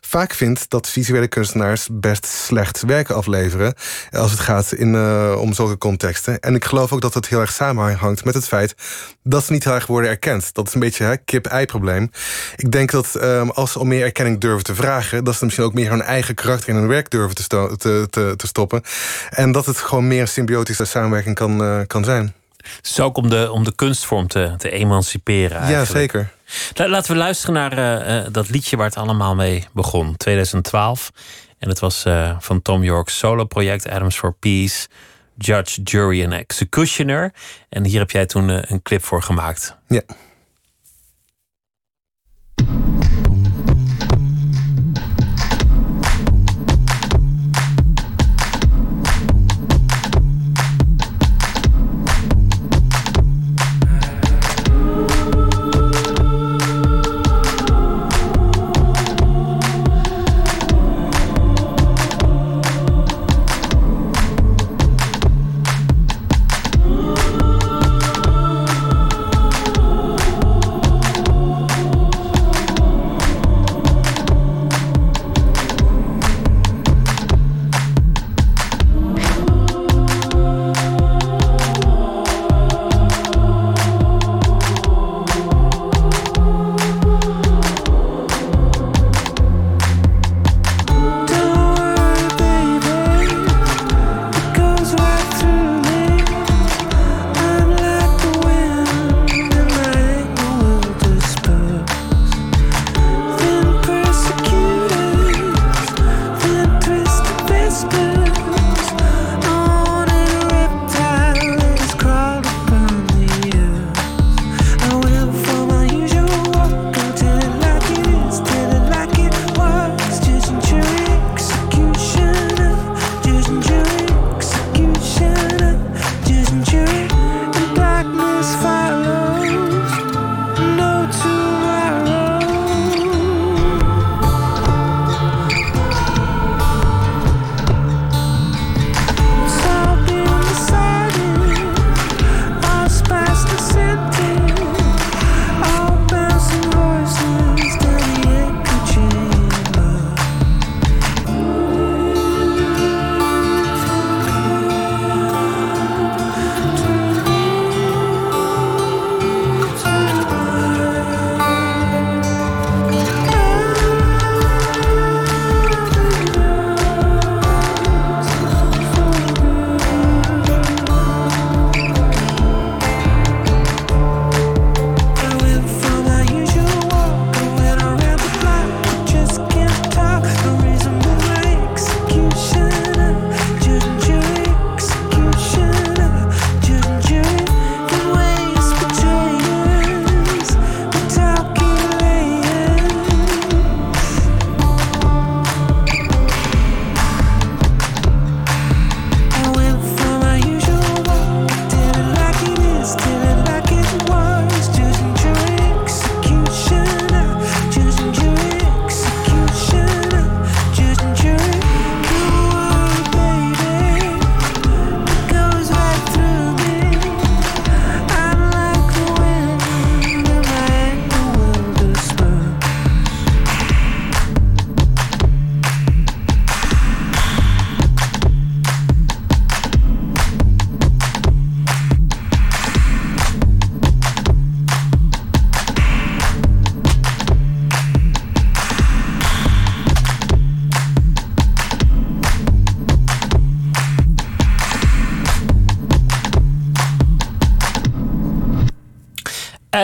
[0.00, 3.74] vaak vind dat visuele kunstenaars best slecht werk afleveren.
[4.10, 6.40] Als het gaat in, uh, om zulke contexten.
[6.40, 8.74] En ik geloof ook dat het heel erg samenhangt met het feit
[9.22, 10.54] dat ze niet heel erg worden erkend.
[10.54, 12.10] Dat is een beetje kip-ei-probleem.
[12.56, 15.66] Ik denk dat um, als ze om meer erkenning durven te vragen, dat ze misschien
[15.66, 18.82] ook meer hun eigen karakter in hun werk durven te, te, te, stoppen.
[19.30, 22.34] En dat het gewoon meer een symbiotische samenwerking kan, uh, kan zijn.
[22.80, 25.56] Dus ook om de, om de kunstvorm te, te emanciperen.
[25.56, 25.90] Eigenlijk.
[25.90, 26.34] Ja, zeker.
[26.74, 31.10] Laten we luisteren naar uh, dat liedje waar het allemaal mee begon, 2012.
[31.58, 34.88] En het was uh, van Tom York's solo-project Adams for Peace,
[35.38, 37.32] Judge, Jury en Executioner.
[37.68, 39.76] En hier heb jij toen uh, een clip voor gemaakt.
[39.88, 40.02] Ja.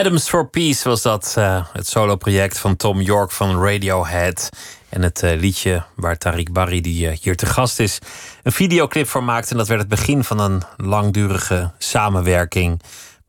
[0.03, 4.49] Adams for Peace was dat, uh, het solo-project van Tom York van Radiohead.
[4.88, 7.99] En het uh, liedje waar Tariq Barry, die uh, hier te gast is,
[8.43, 9.51] een videoclip voor maakte.
[9.51, 12.83] En dat werd het begin van een langdurige samenwerking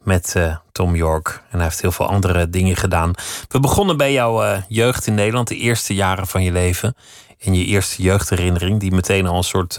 [0.03, 0.35] met
[0.71, 1.43] Tom York.
[1.49, 3.13] En hij heeft heel veel andere dingen gedaan.
[3.47, 6.95] We begonnen bij jouw jeugd in Nederland, de eerste jaren van je leven.
[7.39, 9.77] En je eerste jeugdherinnering, die meteen al een soort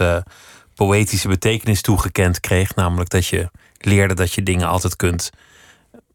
[0.75, 2.75] poëtische betekenis toegekend kreeg.
[2.75, 5.31] Namelijk dat je leerde dat je dingen altijd kunt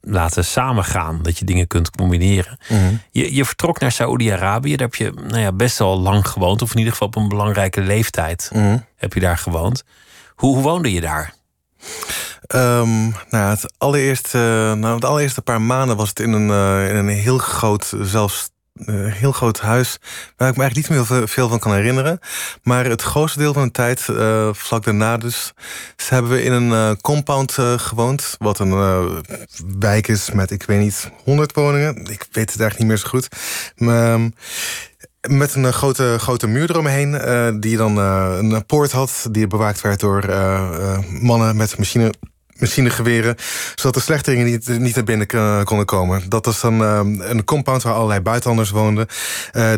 [0.01, 1.19] laten samengaan.
[1.23, 2.59] Dat je dingen kunt combineren.
[2.69, 2.95] Mhm.
[3.11, 4.77] je, je vertrok naar Saoedi-Arabië.
[4.77, 6.63] Daar heb je nou ja, best wel lang gewoond.
[6.63, 8.79] Of in ieder geval op een belangrijke leeftijd Mhm.
[8.97, 9.85] heb je daar gewoond.
[10.35, 11.35] Hoe, hoe woonde je daar?
[12.55, 14.39] Um, nou, het allereerste,
[14.79, 18.51] nou, het allereerste paar maanden was het in een, uh, in een heel groot, zelfs
[18.87, 19.99] uh, heel groot huis.
[20.37, 22.19] Waar ik me eigenlijk niet meer veel van kan herinneren.
[22.63, 25.53] Maar het grootste deel van de tijd, uh, vlak daarna dus,
[26.09, 28.35] hebben we in een compound gewoond.
[28.39, 29.25] Wat een
[29.79, 31.97] wijk is met, ik weet niet, 100 woningen.
[31.97, 33.29] Ik weet het eigenlijk niet meer zo goed.
[33.77, 34.35] Maar, um,
[35.29, 40.27] met een grote, grote muur eromheen, die dan een poort had, die bewaakt werd door
[41.21, 42.13] mannen met machine,
[42.61, 43.37] machinegeweren,
[43.75, 45.27] zodat de slechtelingen niet, niet naar binnen
[45.65, 46.23] konden komen.
[46.29, 49.07] Dat was dan een compound waar allerlei buitenlanders woonden,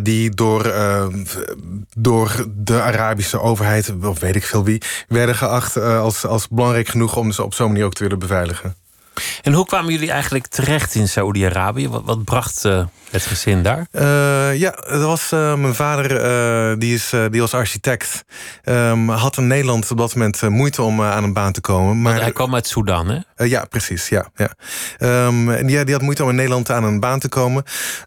[0.02, 0.72] die door,
[1.96, 7.16] door de Arabische overheid, of weet ik veel wie, werden geacht als, als belangrijk genoeg
[7.16, 8.81] om ze op zo'n manier ook te willen beveiligen.
[9.42, 11.88] En hoe kwamen jullie eigenlijk terecht in Saoedi-Arabië?
[11.88, 12.62] Wat, wat bracht
[13.10, 13.86] het gezin daar?
[13.92, 16.08] Uh, ja, dat was uh, mijn vader,
[16.78, 18.24] die, is, die was architect.
[18.64, 22.02] Um, had in Nederland op dat moment moeite om aan een baan te komen.
[22.02, 23.18] Maar Want hij kwam uit Soedan, hè?
[23.48, 24.08] Ja, precies.
[24.08, 24.54] Ja, ja.
[25.26, 27.64] Um, en die, had moeite om in Nederland aan een baan te komen.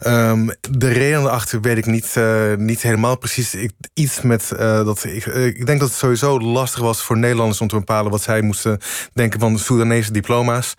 [0.07, 2.15] Um, de reden erachter weet ik niet,
[2.57, 3.53] niet helemaal precies.
[3.53, 5.03] Ik, iets met dat.
[5.03, 8.41] Ik, ik denk dat het sowieso lastig was voor Nederlanders om te bepalen wat zij
[8.41, 8.79] moesten
[9.13, 10.73] denken van Soedanese diploma's.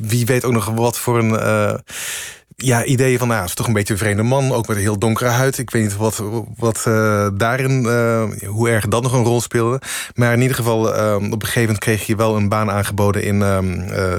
[0.00, 1.80] wie weet ook nog wat voor een
[2.62, 4.98] ja, ideeën van, nou, is toch een beetje een vreemde man, ook met een heel
[4.98, 5.58] donkere huid.
[5.58, 6.22] Ik weet niet wat,
[6.56, 9.80] wat uh, daarin, uh, hoe erg dat nog een rol speelde.
[10.14, 13.22] Maar in ieder geval, uh, op een gegeven moment kreeg je wel een baan aangeboden
[13.22, 13.42] in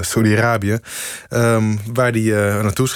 [0.00, 0.78] Saudi-Arabië.
[1.30, 2.92] Um, waar die naartoe is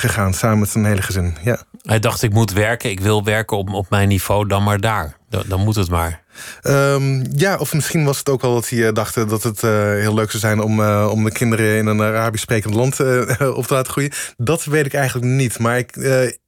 [0.00, 1.36] gegaan, samen met zijn hele gezin.
[1.42, 1.58] Ja.
[1.82, 5.16] Hij dacht, ik moet werken, ik wil werken op, op mijn niveau, dan maar daar.
[5.46, 6.22] Dan, moet het maar.
[6.62, 9.70] Um, ja, of misschien was het ook al dat hij uh, dachten dat het uh,
[9.80, 13.00] heel leuk zou zijn om, uh, om de kinderen in een Arabisch sprekend land
[13.60, 14.12] op te laten groeien.
[14.36, 15.58] Dat weet ik eigenlijk niet.
[15.58, 15.96] Maar ik,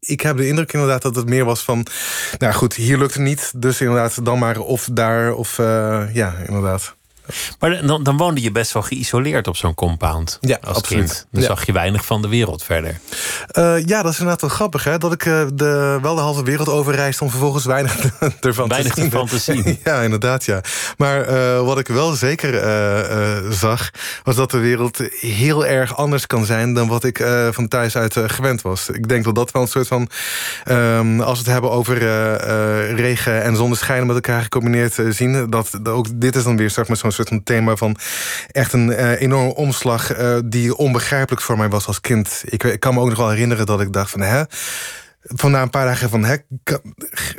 [0.01, 1.87] ik heb de indruk inderdaad dat het meer was van.
[2.39, 3.53] Nou goed, hier lukt het niet.
[3.57, 5.57] Dus inderdaad, dan maar of daar of
[6.13, 6.96] ja, inderdaad.
[7.59, 11.05] Maar dan, dan woonde je best wel geïsoleerd op zo'n compound ja, als absoluut.
[11.05, 11.27] kind.
[11.31, 13.01] Dan zag je weinig van de wereld verder.
[13.59, 14.85] Uh, ja, dat is inderdaad wel grappig.
[14.85, 14.99] Hè?
[14.99, 17.97] Dat ik uh, de, wel de halve wereld overreisde om vervolgens weinig
[18.41, 19.11] ervan weinig te zien.
[19.11, 19.79] Ervan te zien.
[19.85, 20.45] ja, inderdaad.
[20.45, 20.61] Ja.
[20.97, 22.55] Maar uh, wat ik wel zeker
[23.53, 23.91] zag,
[24.23, 28.17] was dat de wereld heel erg anders kan zijn dan wat ik van thuis uit
[28.27, 28.89] gewend was.
[28.89, 30.09] Ik denk dat dat wel een soort van,
[30.65, 31.99] um, als we het hebben over
[32.95, 36.89] regen en zonneschijn met elkaar gecombineerd zien, dat, dat, ook dit is dan weer zeg
[36.89, 37.97] maar, zo'n soort van thema van
[38.51, 42.43] echt een uh, enorme omslag uh, die onbegrijpelijk voor mij was als kind.
[42.45, 44.43] Ik, ik, kan me ook nog wel herinneren dat ik dacht van hè.
[45.23, 46.37] Een paar dagen van hè,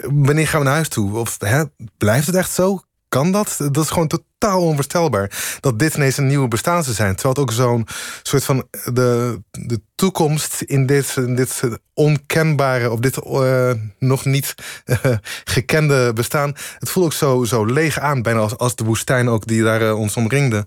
[0.02, 1.18] wanneer gaan we naar huis toe?
[1.18, 1.64] Of hè,
[1.98, 2.82] blijft het echt zo?
[3.10, 3.56] Kan dat?
[3.58, 5.58] Dat is gewoon totaal onvoorstelbaar.
[5.60, 7.16] Dat dit ineens een nieuwe bestaan zou zijn.
[7.16, 7.88] Terwijl het ook zo'n
[8.24, 11.62] soort van de, de toekomst in dit, in dit
[11.94, 14.98] onkenbare, of dit uh, nog niet uh,
[15.44, 16.56] gekende bestaan.
[16.80, 19.82] Het voelt ook zo, zo leeg aan, bijna als, als de woestijn ook die daar
[19.82, 20.66] uh, ons omringde.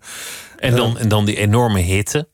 [0.56, 2.28] En dan, en dan die enorme hitte.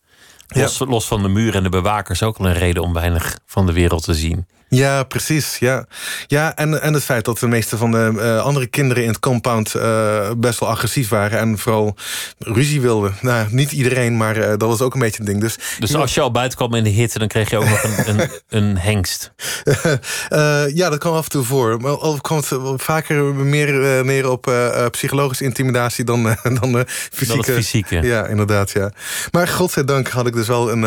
[0.48, 0.86] Los, ja.
[0.86, 3.72] los van de muren en de bewakers ook al een reden om weinig van de
[3.72, 4.46] wereld te zien.
[4.68, 5.58] Ja, precies.
[5.58, 5.86] Ja,
[6.26, 9.18] ja en, en het feit dat de meeste van de uh, andere kinderen in het
[9.18, 11.96] compound uh, best wel agressief waren en vooral
[12.38, 13.14] ruzie wilden.
[13.20, 15.40] Nou, niet iedereen, maar uh, dat was ook een beetje een ding.
[15.40, 17.82] Dus, dus als je al buiten kwam in de hitte, dan kreeg je ook nog
[17.82, 19.32] een, een, een hengst.
[20.74, 21.80] ja, dat kwam af en toe voor.
[21.80, 24.52] Maar al kwam het vaker meer neer op
[24.90, 26.22] psychologische intimidatie dan,
[26.60, 27.46] dan fysieke.
[27.46, 28.02] Dan fysieke.
[28.02, 28.70] Ja, inderdaad.
[28.70, 28.92] Ja.
[29.30, 30.82] Maar godzijdank had ik dus wel een,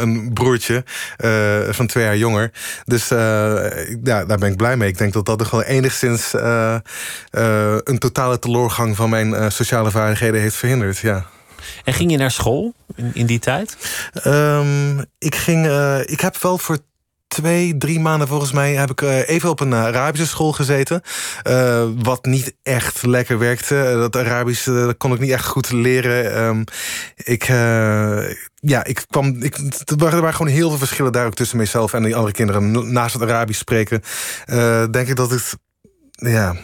[0.00, 0.84] een broertje
[1.70, 2.50] van twee jaar jonger.
[2.84, 3.10] Dus
[4.02, 4.88] ja, daar ben ik blij mee.
[4.88, 6.76] Ik denk dat dat toch wel enigszins uh,
[7.32, 10.98] uh, een totale teloorgang van mijn sociale vaardigheden heeft verhinderd.
[10.98, 11.24] Ja.
[11.84, 13.76] En ging je naar school in, in die tijd?
[14.26, 15.66] Um, ik, ging,
[16.04, 16.78] ik heb wel voor
[17.28, 21.02] twee, drie maanden volgens mij heb ik even op een Arabische school gezeten.
[21.48, 23.94] Uh, wat niet echt lekker werkte.
[23.96, 26.42] Dat Arabisch uh, kon ik niet echt goed leren.
[26.42, 26.64] Um,
[27.16, 27.44] ik,
[28.54, 29.42] ja, ik kwam.
[29.42, 29.56] Ik,
[29.86, 32.92] er waren gewoon heel veel verschillen daar ook tussen mezelf en die andere kinderen.
[32.92, 34.02] Naast het Arabisch spreken,
[34.90, 35.56] denk ik dat het.
[36.10, 36.56] Ja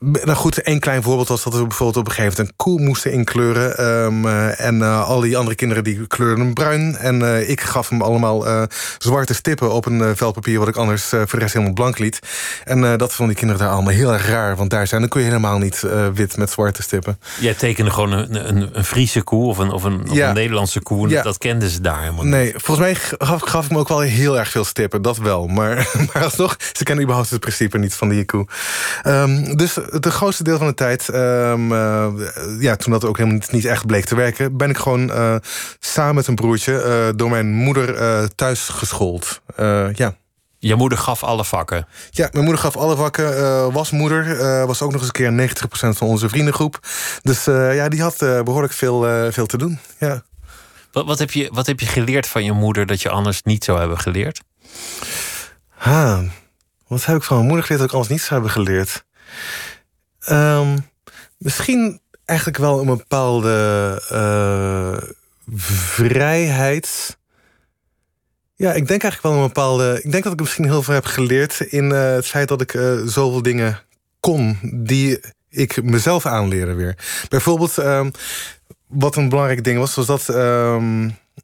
[0.00, 2.80] nou goed, één klein voorbeeld was dat we bijvoorbeeld op een gegeven moment een koe
[2.80, 3.84] moesten inkleuren.
[3.86, 6.96] Um, uh, en uh, al die andere kinderen die kleurden hem bruin.
[6.96, 10.58] En uh, ik gaf hem allemaal zwarte stippen op een vel papier...
[10.58, 12.18] wat ik anders voor de rest helemaal blank liet.
[12.64, 14.56] En dat vonden die kinderen daar allemaal heel erg raar.
[14.56, 17.18] Want daar zijn dan kun je helemaal niet wit met zwarte stippen.
[17.40, 20.80] Jij tekende gewoon een, een, een Friese koe of een, of een, of een Nederlandse
[20.80, 21.08] koe.
[21.08, 21.22] Ja.
[21.22, 22.32] Dat kenden ze daar helemaal niet.
[22.32, 25.02] Nee, volgens mij gaf, gaf ik me ook wel heel erg veel stippen.
[25.02, 25.46] Dat wel.
[25.46, 28.46] Maar, maar alsnog, ze kennen überhaupt het principe niet van die koe.
[29.06, 32.06] Um, dus het grootste deel van de tijd, um, uh,
[32.58, 35.36] ja, toen dat ook helemaal niet, niet, echt bleek te werken, ben ik gewoon uh,
[35.78, 39.40] samen met een broertje uh, door mijn moeder thuis geschoold.
[39.92, 40.18] ja.
[40.62, 41.86] Je moeder gaf alle vakken?
[42.10, 43.38] Ja, mijn moeder gaf alle vakken.
[43.38, 44.26] Uh, was moeder.
[44.26, 46.78] Uh, was ook nog eens een keer 90% van onze vriendengroep.
[47.22, 49.78] Dus uh, ja, die had behoorlijk veel, veel te doen.
[49.98, 50.22] Ja.
[50.92, 53.64] Wat, wat, heb je, wat heb je geleerd van je moeder dat je anders niet
[53.64, 54.40] zou hebben geleerd?
[55.68, 56.24] Ha,
[56.86, 59.04] wat heb ik van mijn moeder geleerd dat ik anders niet zou hebben geleerd?
[60.28, 60.90] Um,
[61.36, 64.02] misschien eigenlijk wel een bepaalde
[65.56, 67.18] vrijheid
[68.60, 70.00] ja, ik denk eigenlijk wel een bepaalde.
[70.02, 72.74] Ik denk dat ik misschien heel veel heb geleerd in uh, het feit dat ik
[72.74, 73.80] uh, zoveel dingen
[74.20, 76.96] kon die ik mezelf aanleren weer.
[77.28, 78.06] Bijvoorbeeld, uh,
[78.86, 80.28] wat een belangrijk ding was, was dat.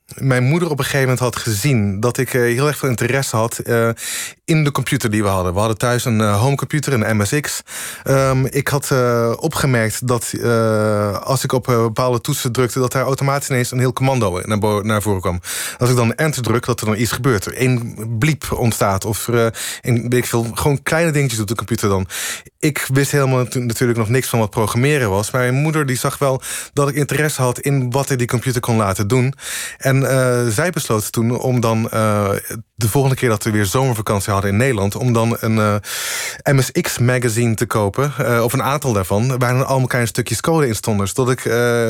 [0.06, 2.88] Ehm, mijn moeder op een gegeven moment had gezien dat ik eh, heel erg veel
[2.88, 3.88] interesse had uh,
[4.44, 5.52] in de computer die we hadden.
[5.52, 7.62] We hadden thuis een uh, homecomputer, een MSX.
[8.04, 8.90] Um, ik had
[9.36, 10.32] opgemerkt dat
[11.22, 15.02] als ik op bepaalde toetsen drukte, dat daar automatisch ineens een heel commando naar, naar
[15.02, 15.40] voren kwam.
[15.78, 17.44] Als ik dan enter druk, dat er dan iets gebeurt.
[17.44, 19.28] Er één bliep ontstaat of
[19.80, 22.06] een, weet veel, gewoon kleine dingetjes op de computer dan.
[22.58, 25.30] Ik wist helemaal natuurlijk nog niks van wat programmeren was.
[25.30, 26.42] Maar mijn moeder die zag wel
[26.72, 29.34] dat ik interesse had in wat ik die computer kon laten doen.
[29.78, 32.30] En uh, zij besloot toen om dan uh,
[32.74, 35.74] de volgende keer dat we weer zomervakantie hadden in Nederland, om dan een uh,
[36.54, 38.12] MSX magazine te kopen,
[38.44, 41.40] of een aantal daarvan, waar dan allemaal kleine stukjes code in stonden, zodat ik,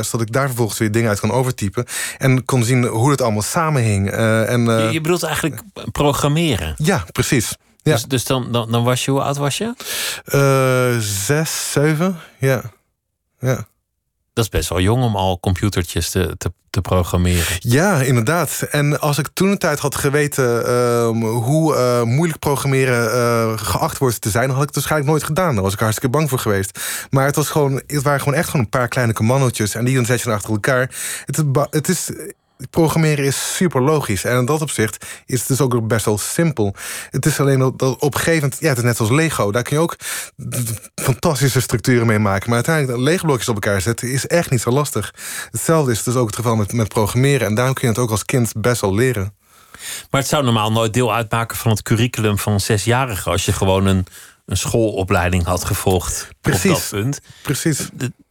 [0.04, 1.84] zodat ik daar vervolgens weer dingen uit kon overtypen
[2.18, 4.10] en kon zien hoe het allemaal samenhing.
[4.10, 6.74] en, je, je bedoelt eigenlijk programmeren?
[6.78, 7.56] Ja, precies.
[7.82, 7.92] Ja.
[7.92, 9.74] Dus, dus dan, dan, dan was je, hoe oud was je?
[11.00, 12.62] zes, zeven, ja.
[13.38, 13.66] ja.
[14.36, 17.56] Dat is best wel jong om al computertjes te, te, te programmeren.
[17.58, 18.66] Ja, inderdaad.
[18.70, 21.08] En als ik toen een tijd had geweten uh,
[21.42, 25.54] hoe uh, moeilijk programmeren uh, geacht wordt te zijn, had ik het waarschijnlijk nooit gedaan.
[25.54, 26.80] Daar was ik hartstikke bang voor geweest.
[27.10, 29.74] Maar het, was gewoon, het waren gewoon echt gewoon een paar kleine commandotjes.
[29.74, 30.90] En die dan zet je achter elkaar.
[31.24, 32.10] Het, het is
[32.70, 34.24] programmeren is super logisch.
[34.24, 36.74] En in dat opzicht is het dus ook best wel simpel.
[37.10, 38.60] Het is alleen dat op een gegeven moment...
[38.60, 39.52] Ja, het is net als Lego.
[39.52, 39.96] Daar kun je ook
[40.94, 42.46] fantastische structuren mee maken.
[42.46, 44.12] Maar uiteindelijk Lego-blokjes op elkaar zetten...
[44.12, 45.14] is echt niet zo lastig.
[45.50, 47.46] Hetzelfde is dus ook het geval met, met programmeren.
[47.46, 49.34] En daarom kun je het ook als kind best wel leren.
[50.10, 53.32] Maar het zou normaal nooit deel uitmaken van het curriculum van zesjarigen...
[53.32, 54.06] als je gewoon een,
[54.46, 56.70] een schoolopleiding had gevolgd Precies.
[56.70, 57.20] op dat punt.
[57.42, 57.88] Precies.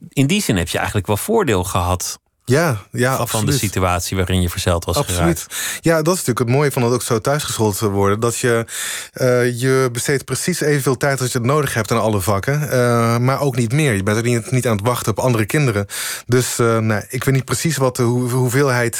[0.09, 3.47] In die zin heb je eigenlijk wel voordeel gehad ja, ja, van absoluut.
[3.47, 5.45] de situatie waarin je verzeld was absoluut.
[5.47, 5.79] geraakt.
[5.81, 8.19] Ja, dat is natuurlijk het mooie van dat ook zo thuisgeschoold te worden.
[8.19, 8.65] Dat je,
[9.13, 12.61] uh, je besteedt precies evenveel tijd als je het nodig hebt aan alle vakken.
[12.63, 13.93] Uh, maar ook niet meer.
[13.93, 15.85] Je bent er niet, niet aan het wachten op andere kinderen.
[16.25, 18.99] Dus uh, nou, ik weet niet precies wat de hoeveelheid,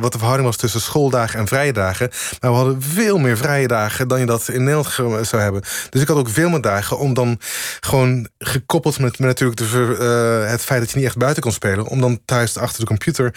[0.00, 2.10] wat de verhouding was tussen schooldagen en vrije dagen.
[2.40, 5.62] Maar we hadden veel meer vrije dagen dan je dat in Nederland zou hebben.
[5.90, 7.38] Dus ik had ook veel meer dagen om dan
[7.80, 11.86] gewoon gekoppeld met, met natuurlijk de, het feit dat je niet echt buiten kon spelen.
[11.86, 13.34] Om dan thuis achter de computer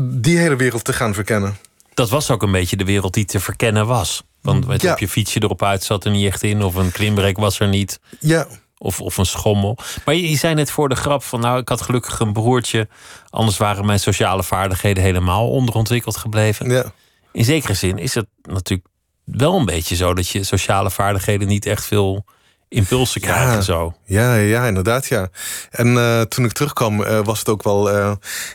[0.00, 1.56] die hele wereld te gaan verkennen.
[1.94, 4.22] Dat was ook een beetje de wereld die te verkennen was.
[4.42, 4.92] Want weet ja.
[4.92, 7.68] op je fietsje erop uit zat er niet echt in, of een klimbrek was er
[7.68, 8.00] niet.
[8.20, 8.46] Ja.
[8.78, 9.78] Of, of een schommel.
[10.04, 12.88] Maar je, je zei net voor de grap van nou, ik had gelukkig een broertje.
[13.30, 16.70] Anders waren mijn sociale vaardigheden helemaal onderontwikkeld gebleven.
[16.70, 16.92] Ja.
[17.32, 18.88] In zekere zin is het natuurlijk
[19.24, 22.24] wel een beetje zo dat je sociale vaardigheden niet echt veel
[22.68, 23.94] impulsen krijgen ja, zo.
[24.04, 25.28] Ja, ja, inderdaad, ja.
[25.70, 28.12] En uh, toen ik terugkwam uh, was het ook wel uh,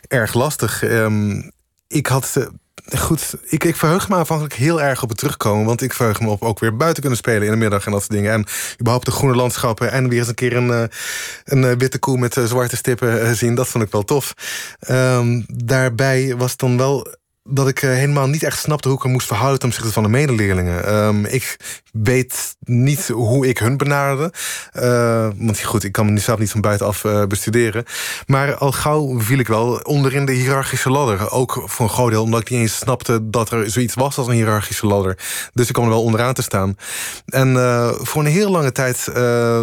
[0.07, 0.83] erg lastig.
[0.83, 1.51] Um,
[1.87, 2.47] ik had...
[2.97, 5.65] Goed, ik, ik verheug me aanvankelijk heel erg op het terugkomen.
[5.65, 8.01] Want ik verheug me op ook weer buiten kunnen spelen in de middag en dat
[8.01, 8.31] soort dingen.
[8.31, 8.45] En
[8.79, 9.91] überhaupt de groene landschappen.
[9.91, 10.89] En weer eens een keer een,
[11.43, 13.55] een witte koe met zwarte stippen zien.
[13.55, 14.33] Dat vond ik wel tof.
[14.89, 19.03] Um, daarbij was het dan wel dat ik uh, helemaal niet echt snapte hoe ik
[19.03, 20.93] me moest verhouden ten opzichte van de medeleerlingen.
[20.95, 21.57] Um, ik
[21.91, 24.33] weet niet hoe ik hun benaderde.
[24.73, 27.83] Uh, want goed, ik kan mezelf niet van buitenaf uh, bestuderen.
[28.25, 31.31] Maar al gauw viel ik wel onderin de hiërarchische ladder.
[31.31, 34.27] Ook voor een groot deel omdat ik niet eens snapte dat er zoiets was als
[34.27, 35.17] een hiërarchische ladder.
[35.53, 36.77] Dus ik kwam er wel onderaan te staan.
[37.25, 37.53] En
[38.01, 39.11] voor een heel lange tijd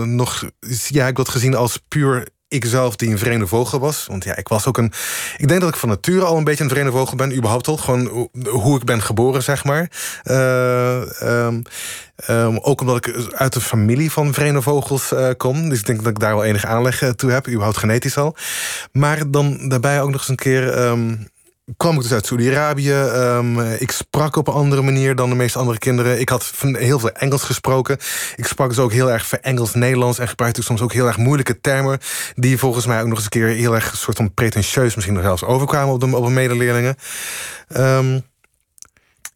[0.05, 0.51] nog
[0.88, 4.07] ja, ik dat gezien als puur ik zelf die een vreemde vogel was.
[4.07, 4.93] Want ja, ik was ook een.
[5.37, 7.77] Ik denk dat ik van nature al een beetje een vreemde vogel ben, überhaupt al.
[7.77, 9.91] Gewoon hoe ik ben geboren, zeg maar.
[10.25, 11.63] Uh, um,
[12.29, 15.69] um, ook omdat ik uit een familie van vreemde vogels uh, kom.
[15.69, 18.37] Dus ik denk dat ik daar wel enige aanleg toe heb, überhaupt genetisch al.
[18.93, 20.79] Maar dan daarbij ook nog eens een keer.
[20.79, 21.29] Um,
[21.77, 22.93] kwam ik dus uit Saudi-Arabië.
[22.93, 26.21] Um, ik sprak op een andere manier dan de meeste andere kinderen.
[26.21, 27.99] Ik had heel veel Engels gesproken.
[28.37, 30.18] Ik sprak dus ook heel erg Engels-Nederlands...
[30.18, 31.99] en gebruikte soms ook heel erg moeilijke termen...
[32.35, 33.97] die volgens mij ook nog eens een keer heel erg...
[33.97, 36.97] soort van pretentieus misschien nog zelfs overkwamen op de, op de medeleerlingen.
[37.77, 38.23] Um,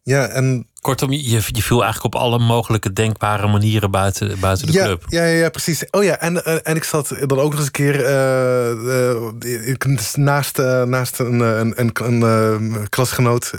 [0.05, 4.73] Ja, en Kortom, je, je viel eigenlijk op alle mogelijke denkbare manieren buiten, buiten de
[4.73, 5.03] ja, club.
[5.07, 5.89] Ja, ja, ja, precies.
[5.91, 9.97] Oh ja, en, eh, en ik zat dan ook nog eens een keer eh, eh,
[10.13, 13.51] naast, naast een, een, een, een, klasgenoot...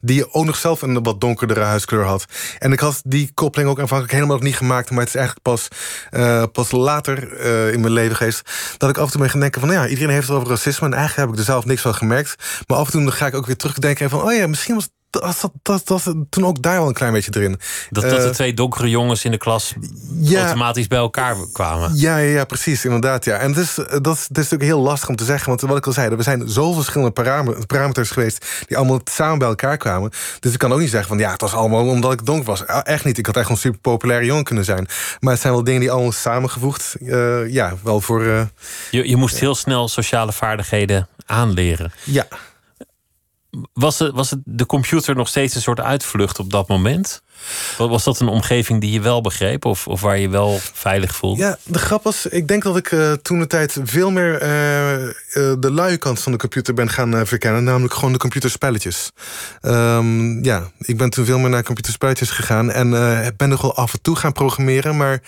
[0.00, 2.24] die ook nog zelf een wat donkerdere huiskleur had.
[2.58, 4.90] En ik had die koppeling ook aanvankelijk helemaal nog niet gemaakt...
[4.90, 5.68] maar het is eigenlijk pas,
[6.52, 7.40] pas later
[7.72, 8.50] in mijn leven geweest...
[8.76, 9.70] dat ik af en toe ben gaan denken van...
[9.70, 10.86] nou ja, iedereen heeft het over racisme...
[10.86, 12.34] en eigenlijk heb ik er zelf niks van gemerkt.
[12.66, 14.22] Maar af en toe ga ik ook weer terugdenken van...
[14.22, 14.88] oh ja, misschien was
[15.20, 17.60] dat, dat, dat, dat toen ook daar wel een klein beetje erin.
[17.90, 19.74] Dat, dat de Eh, twee donkere jongens in de klas
[20.20, 20.40] ja.
[20.42, 21.90] automatisch bij elkaar kwamen.
[21.94, 23.24] Ja, ja, ja, precies, inderdaad.
[23.24, 23.36] Ja.
[23.36, 25.48] En het is, dat, is- natuurlijk heel lastig om te zeggen.
[25.48, 28.64] Want wat ik al zei, er zijn zoveel verschillende param- parameters geweest...
[28.66, 30.10] die allemaal samen bij elkaar kwamen.
[30.40, 31.18] Dus ik kan ook niet zeggen van...
[31.18, 32.66] ja, het was allemaal omdat ik donker was.
[32.66, 33.18] Ah, Echt niet.
[33.18, 34.86] Ik had echt een super populaire jongen kunnen zijn.
[35.20, 36.94] Maar het zijn wel dingen die allemaal samengevoegd...
[37.06, 38.24] eh, ja, wel voor...
[38.24, 38.42] eh,
[38.90, 41.92] Je, je moest heel snel sociale vaardigheden aanleren.
[42.04, 42.26] ja.
[43.72, 47.22] Was het, was het de computer nog steeds een soort uitvlucht op dat moment?
[47.78, 51.42] Was- dat een omgeving die je wel begreep of, of waar je wel veilig voelde?
[51.42, 55.02] Ja, de grap was, ik denk dat ik eh, toen de tijd veel meer eh,
[55.04, 55.10] eh,
[55.58, 57.64] de luie kant van de computer ben gaan verkennen.
[57.64, 59.10] Namelijk gewoon de computerspelletjes.
[59.60, 62.70] Ehm, ja, ik ben toen veel meer naar computerspelletjes gegaan.
[62.70, 62.90] En
[63.36, 64.96] ben nog wel af en toe gaan programmeren.
[64.96, 65.22] Maar,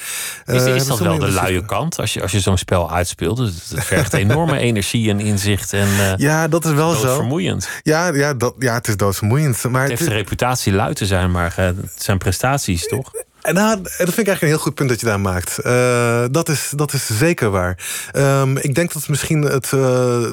[0.47, 3.37] Is, is dat wel de luie kant als je, als je zo'n spel uitspeelt?
[3.37, 7.15] Dus het vergt enorme energie en inzicht en Ja, dat is wel zo.
[7.15, 7.69] vermoeiend.
[7.83, 9.63] Ja, ja, dat, ja, het is doodvermoeiend.
[9.71, 13.11] Maar Het heeft het- de reputatie lui te zijn, maar eh, het zijn prestaties, toch?
[13.43, 15.59] En nou, dat vind ik eigenlijk een heel goed punt dat je daar maakt.
[15.59, 17.79] Eh, dat, is, dat is zeker waar.
[18.13, 19.81] Ehm, ik denk dat misschien het, eh,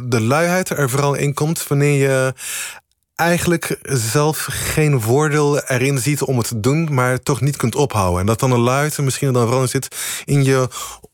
[0.04, 2.34] de luiheid er vooral in komt wanneer je
[3.22, 8.20] eigenlijk zelf geen voordeel erin ziet om het te doen, maar toch niet kunt ophouden.
[8.20, 9.96] En dat dan een er misschien dan vooral zit
[10.26, 10.68] in je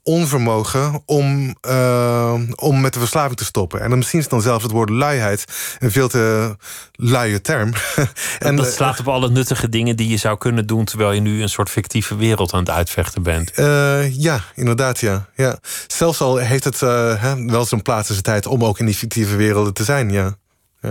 [0.04, 3.82] onvermogen om, eh, om met de verslaving te stoppen.
[3.82, 5.44] En dan misschien is dan zelfs het woord luiheid
[5.80, 6.56] een veel te
[6.92, 7.74] luie term.
[8.40, 10.86] En dat eh, slaat op alle nuttige dingen die je zou kunnen doen...
[10.86, 13.52] terwijl je nu een soort fictieve wereld aan het uitvechten bent.
[13.52, 15.30] Eh, ja, inderdaad, ja.
[15.36, 15.60] ja.
[15.88, 18.96] Zelfs al heeft het hè, wel zijn plaats in zijn tijd om ook in die
[18.96, 20.38] fictieve werelden te zijn, ja.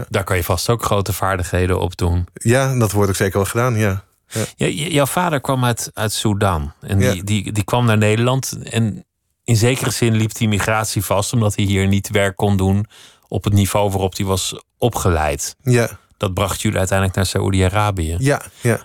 [0.08, 2.26] Daar kan je vast ook grote vaardigheden op doen.
[2.34, 4.04] Ja, dat wordt ook zeker wel gedaan, ja.
[4.66, 6.72] Jouw vader kwam uit, uit Sudan.
[6.80, 8.58] En die, die, die kwam naar Nederland.
[8.70, 9.04] En
[9.44, 11.32] in zekere zin liep die migratie vast...
[11.32, 12.86] omdat hij hier niet werk kon doen
[13.28, 15.56] op het niveau waarop hij was opgeleid.
[15.62, 18.16] Ja, Dat bracht jullie uiteindelijk naar Saoedi-Arabië.
[18.18, 18.80] ja, ja.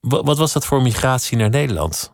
[0.00, 2.12] Wa- Wat was dat voor migratie naar Nederland?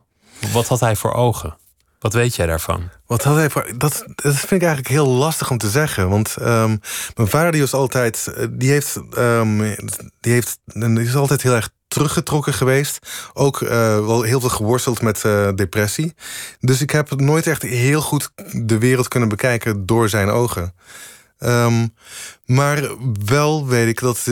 [0.53, 1.57] Wat had hij voor ogen?
[2.03, 2.91] Wat weet jij daarvan?
[3.07, 3.73] Wat had hij voor...
[3.77, 6.09] Dat, dat vind ik eigenlijk heel lastig om te zeggen.
[6.09, 6.77] Want ehm,
[7.15, 8.27] mijn vader die was altijd...
[8.27, 9.75] eh, Die heeft, ehm,
[10.21, 10.59] die heeft...
[10.97, 12.99] Is altijd heel erg teruggetrokken geweest.
[13.33, 13.69] Ook eh,
[14.07, 16.15] wel heel veel geworsteld met eh, depressie.
[16.61, 20.75] Dus ik heb nooit echt heel goed de wereld kunnen bekijken door zijn ogen.
[21.39, 21.87] Ehm,
[22.45, 22.91] maar
[23.25, 24.27] wel weet ik dat,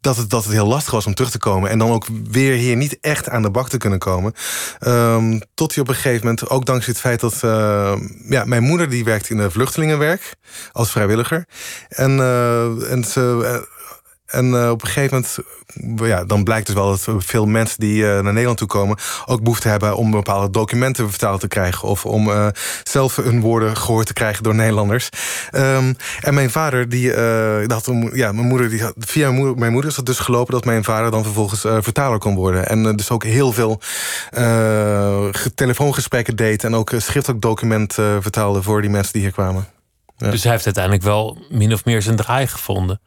[0.00, 1.70] dat, het, dat het heel lastig was om terug te komen.
[1.70, 4.32] En dan ook weer hier niet echt aan de bak te kunnen komen.
[4.78, 7.42] Ehm, tot hij op een gegeven moment, ook dankzij het feit dat...
[7.42, 7.98] ehm,
[8.28, 10.34] ja, mijn moeder die werkt in de vluchtelingenwerk
[10.72, 11.46] als vrijwilliger.
[11.88, 13.69] En, eh, en ze...
[14.30, 15.24] en eh, op een gegeven
[15.76, 18.96] moment, ja, dan blijkt dus wel dat veel mensen die eh, naar Nederland toe komen
[19.26, 22.46] ook behoefte hebben om bepaalde documenten vertaald te krijgen of om eh,
[22.82, 25.08] zelf hun woorden gehoord te krijgen door Nederlanders.
[25.50, 27.12] Ehm, en mijn vader, die,
[27.66, 30.52] dat, ja, mijn moeder, die had, via mijn moeder, mijn moeder is het dus gelopen
[30.52, 32.68] dat mijn vader dan vervolgens vertaler kon worden.
[32.68, 33.80] En dus ook heel veel
[35.32, 39.79] ge- telefoongesprekken deed en ook schriftelijk document eh, vertaalde voor die mensen die hier kwamen.
[40.20, 40.30] Ja.
[40.30, 43.00] Dus hij heeft uiteindelijk wel min of meer zijn draai gevonden.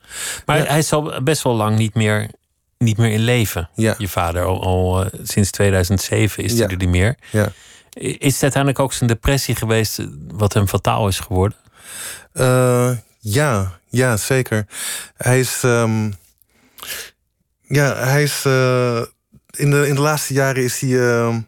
[0.45, 0.63] Maar Ja.
[0.65, 2.29] hij is al best wel lang niet meer,
[2.77, 3.69] niet meer in leven.
[3.75, 3.95] Ja.
[3.97, 7.15] Je vader, al, al, eh, sinds 2007 is hij er niet meer.
[7.31, 7.51] Ja.
[7.93, 11.57] Is het uiteindelijk ook zijn depressie geweest eh, wat hem fataal is geworden?
[12.33, 14.65] Eh, ja, ja, zeker.
[15.17, 15.59] Hij is.
[15.63, 16.11] ehm,
[17.61, 18.41] ja, hij is.
[19.55, 20.99] in, de, in de laatste jaren is hij.
[21.09, 21.39] ehm,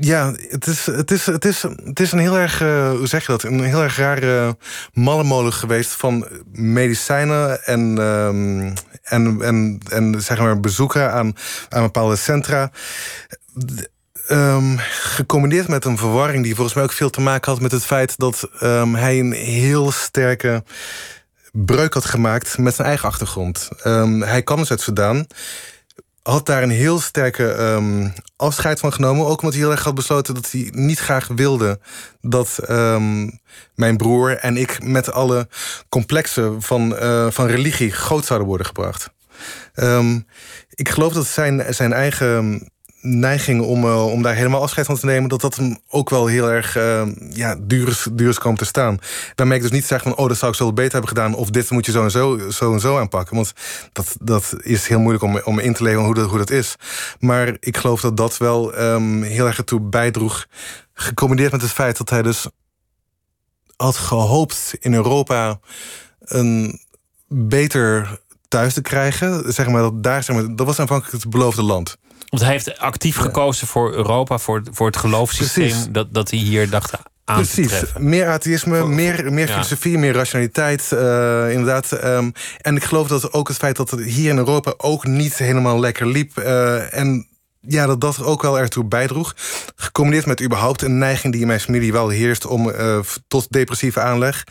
[0.00, 3.26] ja, het is, het, is, het, is, het is een heel erg, eh, hoe zeg
[3.26, 3.42] je dat?
[3.42, 4.56] Een heel erg rare
[4.92, 11.32] mallenmolen geweest van medicijnen en, ehm, en, en, en zeg maar bezoeken aan,
[11.68, 12.70] aan bepaalde centra.
[14.26, 17.84] Ehm, gecombineerd met een verwarring die volgens mij ook veel te maken had met het
[17.84, 20.64] feit dat ehm, hij een heel sterke
[21.52, 23.68] breuk had gemaakt met zijn eigen achtergrond.
[24.20, 25.26] Hij kwam dus uit Sudan,
[26.28, 29.26] had daar een heel sterke ehm, afscheid van genomen.
[29.26, 31.80] Ook omdat hij heel erg had besloten dat hij niet graag wilde
[32.20, 33.28] dat ehm,
[33.74, 35.48] mijn broer en ik met alle
[35.88, 39.10] complexen van, eh, van religie groot zouden worden gebracht.
[39.74, 40.20] Ehm,
[40.70, 42.68] ik geloof dat zijn, zijn eigen
[43.06, 46.26] neiging om, uh, om daar helemaal afscheid van te nemen, dat dat hem ook wel
[46.26, 48.98] heel erg uh, ja, duur, is komen te staan.
[49.34, 51.50] Daarmee ik dus niet zeggen van, oh, dat zou ik zo beter hebben gedaan, of
[51.50, 53.34] dit moet je zo en zo, zo, en zo aanpakken.
[53.34, 53.52] Want
[53.92, 56.76] dat, dat is heel moeilijk om, om in te leven hoe dat, hoe dat is.
[57.18, 60.46] Maar ik geloof dat dat wel um, heel erg ertoe bijdroeg,
[60.94, 62.46] gecombineerd met het feit dat hij dus
[63.76, 65.58] had gehoopt in Europa
[66.18, 66.80] een
[67.28, 69.52] beter thuis te krijgen.
[69.52, 71.96] Zeg maar, dat, daar, zeg maar, dat was aanvankelijk het beloofde land.
[72.28, 76.70] Want hij heeft actief gekozen voor Europa, voor, voor het geloofssysteem dat, dat hij hier
[76.70, 76.92] dacht
[77.24, 77.68] aan Precies.
[77.68, 78.08] te treffen.
[78.08, 80.90] Meer atheïsme, meer, meer filosofie, meer rationaliteit.
[80.92, 82.04] Uh, inderdaad.
[82.04, 85.36] Um, en ik geloof dat ook het feit dat het hier in Europa ook niet
[85.36, 86.38] helemaal lekker liep.
[86.38, 87.28] Uh, en
[87.60, 89.34] ja, dat dat ook wel ertoe bijdroeg.
[89.76, 92.98] Gecombineerd met überhaupt een neiging die in mijn familie wel heerst om uh,
[93.28, 94.44] tot depressieve aanleg.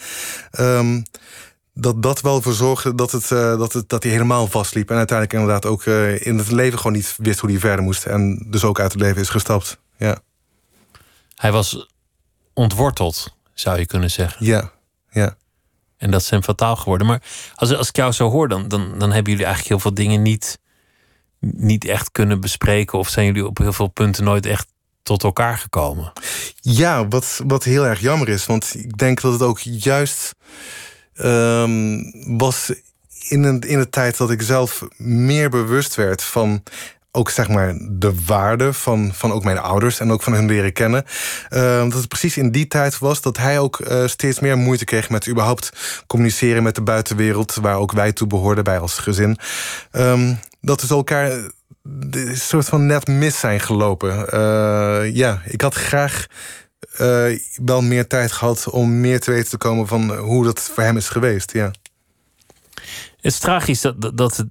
[0.59, 1.03] Um,
[1.73, 4.89] dat dat wel voor zorgde dat, het, uh, dat, het, dat hij helemaal vastliep.
[4.89, 8.05] En uiteindelijk inderdaad ook uh, in het leven gewoon niet wist hoe hij verder moest.
[8.05, 9.79] En dus ook uit het leven is gestapt.
[9.97, 10.19] Ja.
[11.35, 11.89] Hij was
[12.53, 14.45] ontworteld, zou je kunnen zeggen.
[14.45, 14.71] Ja,
[15.11, 15.35] ja.
[15.97, 17.07] En dat is hem fataal geworden.
[17.07, 17.21] Maar
[17.55, 20.21] als, als ik jou zo hoor, dan, dan, dan hebben jullie eigenlijk heel veel dingen
[20.21, 20.59] niet,
[21.39, 22.99] niet echt kunnen bespreken.
[22.99, 24.67] Of zijn jullie op heel veel punten nooit echt
[25.03, 26.11] tot elkaar gekomen?
[26.55, 28.45] Ja, wat, wat heel erg jammer is.
[28.45, 30.35] Want ik denk dat het ook juist
[31.21, 32.73] um, was
[33.27, 36.63] in een, in de tijd dat ik zelf meer bewust werd van
[37.15, 40.73] ook zeg maar de waarde van, van ook mijn ouders en ook van hun leren
[40.73, 41.05] kennen.
[41.49, 44.85] Uh, dat het precies in die tijd was dat hij ook uh, steeds meer moeite
[44.85, 45.71] kreeg met überhaupt
[46.07, 49.37] communiceren met de buitenwereld, waar ook wij toe behoorden bij als gezin.
[49.91, 51.31] Um, dat we elkaar
[52.11, 54.25] een soort van net mis zijn gelopen.
[54.33, 56.27] Uh, ja, ik had graag
[56.99, 60.83] uh, wel meer tijd gehad om meer te weten te komen van hoe dat voor
[60.83, 61.53] hem is geweest.
[61.53, 61.71] Ja.
[62.73, 64.45] Het is tragisch dat, dat,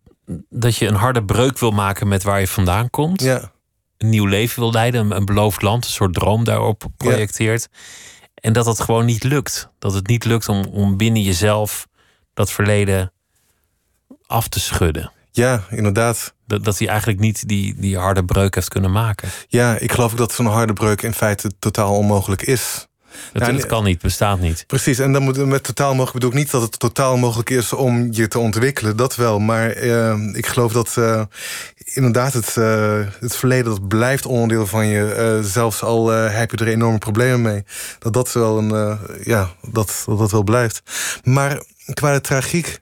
[0.49, 3.23] dat je een harde breuk wil maken met waar je vandaan komt.
[3.23, 3.53] Ja.
[3.99, 7.69] Een nieuw leven wil leiden, een beloofd land, een soort droom daarop projecteert.
[8.35, 9.69] En dat dat gewoon niet lukt.
[9.79, 11.89] Dat het niet lukt om, om binnen jezelf
[12.35, 13.13] dat verleden
[14.27, 15.13] af te schudden.
[15.33, 16.35] Ja, inderdaad.
[16.47, 19.29] Dat, dat hij eigenlijk niet die, die harde breuk heeft kunnen maken.
[19.49, 22.87] Ja, ik geloof ook dat zo'n harde breuk in feite totaal onmogelijk is.
[23.33, 24.65] Het, nou, het kan niet, bestaat niet.
[24.67, 27.73] Precies, en dan moet, met totaal mogelijk bedoel ik niet dat het totaal mogelijk is
[27.73, 28.97] om je te ontwikkelen.
[28.97, 31.23] Dat wel, maar uh, ik geloof dat uh,
[31.77, 35.41] inderdaad het, uh, het verleden dat blijft onderdeel van je.
[35.45, 37.65] zelfs al heb je er enorme problemen mee.
[37.99, 40.83] Dat dat wel een, ja, dat, dat dat wel blijft.
[41.25, 41.63] Maar
[41.95, 42.82] qua de tragiek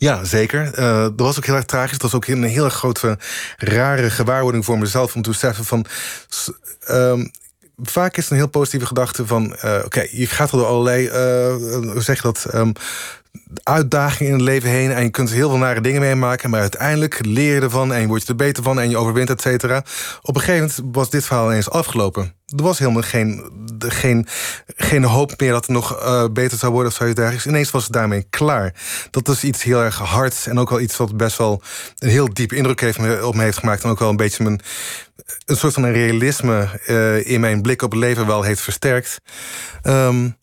[0.00, 0.78] ja, zeker.
[0.78, 1.92] Uh, dat was ook heel erg tragisch.
[1.92, 3.18] Het was ook een hele grote,
[3.56, 5.84] rare gewaarwording voor mezelf om te beseffen van.
[6.90, 7.30] Um,
[7.76, 9.56] vaak is een heel positieve gedachte van...
[9.64, 11.12] Uh, oké, je gaat door allerlei, uh,
[11.92, 12.46] hoe zeg je dat...
[12.54, 12.72] Um,
[13.62, 14.92] uitdagingen in het leven heen...
[14.92, 16.50] en je kunt heel veel nare dingen meemaken...
[16.50, 18.80] maar uiteindelijk leer je ervan en je wordt er beter van...
[18.80, 19.84] en je overwint, et cetera.
[20.22, 22.34] Op een gegeven moment was dit verhaal ineens afgelopen.
[22.56, 24.26] Er was helemaal geen, geen,
[24.76, 26.92] geen hoop meer dat het nog uh, beter zou worden...
[26.92, 27.46] of zoiets.
[27.46, 28.74] Ineens was het daarmee klaar.
[29.10, 31.62] Dat is iets heel erg hards en ook wel iets wat best wel...
[31.98, 33.84] een heel diep indruk heeft, op me heeft gemaakt...
[33.84, 34.60] en ook wel een beetje mijn,
[35.44, 39.20] een soort van een realisme uh, in mijn blik op het leven wel heeft versterkt.
[39.82, 40.38] Um,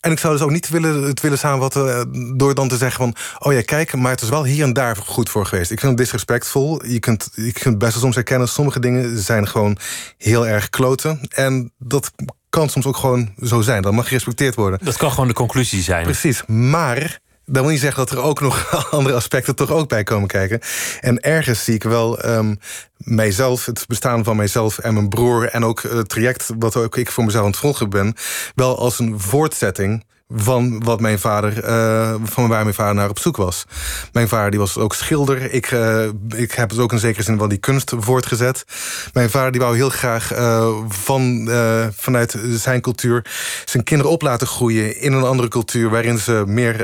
[0.00, 2.04] en ik zou dus ook niet willen, het willen samenvatten eh,
[2.36, 3.14] door dan te zeggen van...
[3.38, 5.70] oh ja, kijk, maar het is wel hier en daar goed voor geweest.
[5.70, 6.86] Ik vind het disrespectvol.
[6.86, 8.48] Je kunt, je kunt best wel soms herkennen...
[8.48, 9.78] sommige dingen zijn gewoon
[10.16, 11.20] heel erg kloten.
[11.28, 12.10] En dat
[12.50, 13.82] kan soms ook gewoon zo zijn.
[13.82, 14.78] Dat mag gerespecteerd worden.
[14.82, 16.04] Dat kan gewoon de conclusie zijn.
[16.04, 17.20] Precies, maar
[17.50, 20.60] dat wil niet zeggen dat er ook nog andere aspecten toch ook bij komen kijken.
[21.00, 22.58] En ergens zie ik wel um,
[22.96, 25.48] mijzelf, het bestaan van mijzelf en mijn broer...
[25.48, 28.14] en ook het traject wat ook ik voor mezelf aan het volgen ben...
[28.54, 30.04] wel als een voortzetting
[30.34, 33.64] van wat mijn vader, uh, van waar mijn vader naar op zoek was.
[34.12, 35.52] Mijn vader die was ook schilder.
[35.52, 36.04] Ik, uh,
[36.36, 38.64] ik heb het ook in zekere zin wel die kunst voortgezet.
[39.12, 41.50] Mijn vader die wou heel graag uh, van,
[41.96, 43.24] vanuit zijn cultuur
[43.64, 46.74] zijn kinderen op laten groeien in een andere cultuur waarin ze meer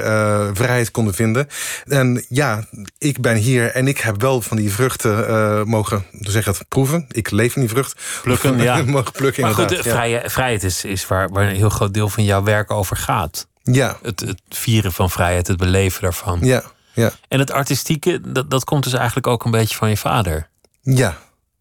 [0.55, 1.47] vrijheid konden vinden.
[1.85, 2.65] En ja,
[2.99, 7.07] ik ben hier en ik heb wel van die vruchten mogen, zeg dat, proeven.
[7.11, 8.01] Ik leef in die vrucht.
[8.23, 8.83] Plukken, ja.
[8.83, 9.83] mogen plukken, maar goed, ja.
[9.83, 13.34] vrije, vrijheid is, is waar, waar een heel groot deel van jouw werk over gaat.
[13.73, 13.99] Ja.
[14.03, 16.39] Het, het vieren van vrijheid, het beleven daarvan.
[16.43, 16.63] Ja,
[16.93, 17.13] ja.
[17.29, 20.49] En het artistieke, dat, dat komt dus eigenlijk ook een beetje van je vader.
[20.81, 21.19] Ja,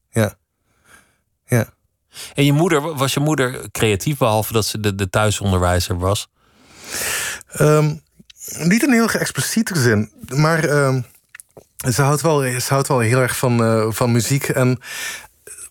[0.10, 0.36] ja.
[1.46, 1.74] Ja.
[2.34, 6.28] En je moeder, was je moeder creatief, behalve dat ze de, de thuisonderwijzer was?
[7.60, 8.02] Um,
[8.58, 11.06] niet in een heel expliciete zin, maar um,
[11.92, 14.50] ze, houdt wel, ze houdt wel heel erg van, uh, van muziek.
[14.50, 14.80] En,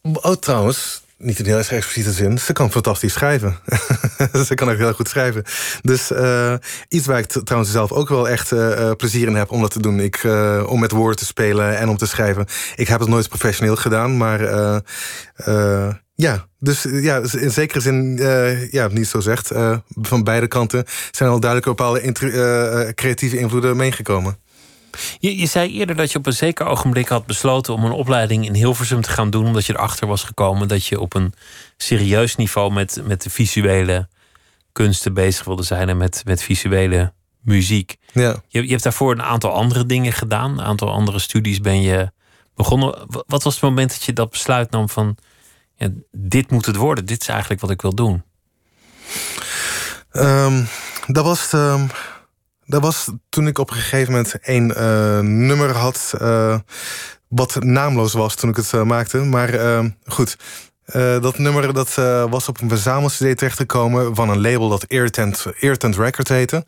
[0.03, 2.39] oh, trouwens, niet in heel expliciete zin.
[2.39, 3.57] Ze kan fantastisch schrijven.
[4.47, 5.45] ze kan ook heel goed schrijven.
[5.81, 6.55] Dus uh,
[6.89, 9.81] iets waar ik trouwens zelf ook wel echt uh, plezier in heb om dat te
[9.81, 10.01] doen.
[10.01, 10.25] Ik,
[10.67, 12.47] om met woorden te spelen en om te schrijven.
[12.77, 14.41] Ik heb het nooit professioneel gedaan, maar
[16.15, 18.17] ja, dus ja, in zekere zin,
[18.71, 19.51] ja, niet zo zegt,
[20.01, 24.37] van beide kanten zijn al duidelijk bepaalde creatieve invloeden meegekomen.
[25.19, 28.47] Je, je zei eerder dat je op een zeker ogenblik had besloten om een opleiding
[28.47, 31.33] in Hilversum te gaan doen, omdat je erachter was gekomen dat je op een
[31.77, 34.09] serieus niveau met, met de visuele
[34.73, 37.97] kunsten bezig wilde zijn en met, met visuele muziek.
[38.13, 38.43] Ja.
[38.49, 42.13] Je, je hebt daarvoor een aantal andere dingen gedaan, een aantal andere studies ben je
[42.55, 43.07] begonnen.
[43.27, 45.17] Wat was het moment dat je dat besluit nam van
[45.77, 48.23] ja, dit moet het worden, dit is eigenlijk wat ik wil doen?
[50.13, 50.69] Um,
[51.07, 51.53] dat was.
[51.53, 51.91] Um
[52.73, 56.15] dat was toen ik op een gegeven moment een uh, nummer had.
[56.23, 56.59] Uh,
[57.29, 59.19] wat naamloos was toen ik het uh, maakte.
[59.19, 59.51] Maar
[60.07, 60.37] goed.
[61.21, 61.95] dat nummer dat,
[62.31, 66.65] was op een verzamel-CD terechtgekomen van een label dat Irritant, Irritant Record heette.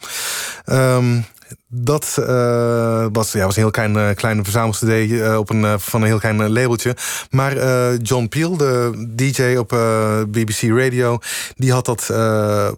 [0.66, 1.24] Um,
[1.68, 6.00] dat uh, was, ja, was een heel klein, uh, kleine verzamel uh, op een, van
[6.00, 6.96] een heel klein labeltje.
[7.30, 7.56] Maar
[7.96, 9.68] John Peel, de DJ op
[10.28, 11.18] BBC Radio,
[11.56, 12.06] die had, dat,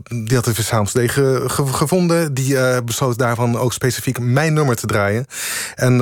[0.09, 2.35] die had de verzamel ge, gevonden.
[2.35, 5.27] Die besloot daarvan ook specifiek mijn nummer te draaien.
[5.75, 5.99] En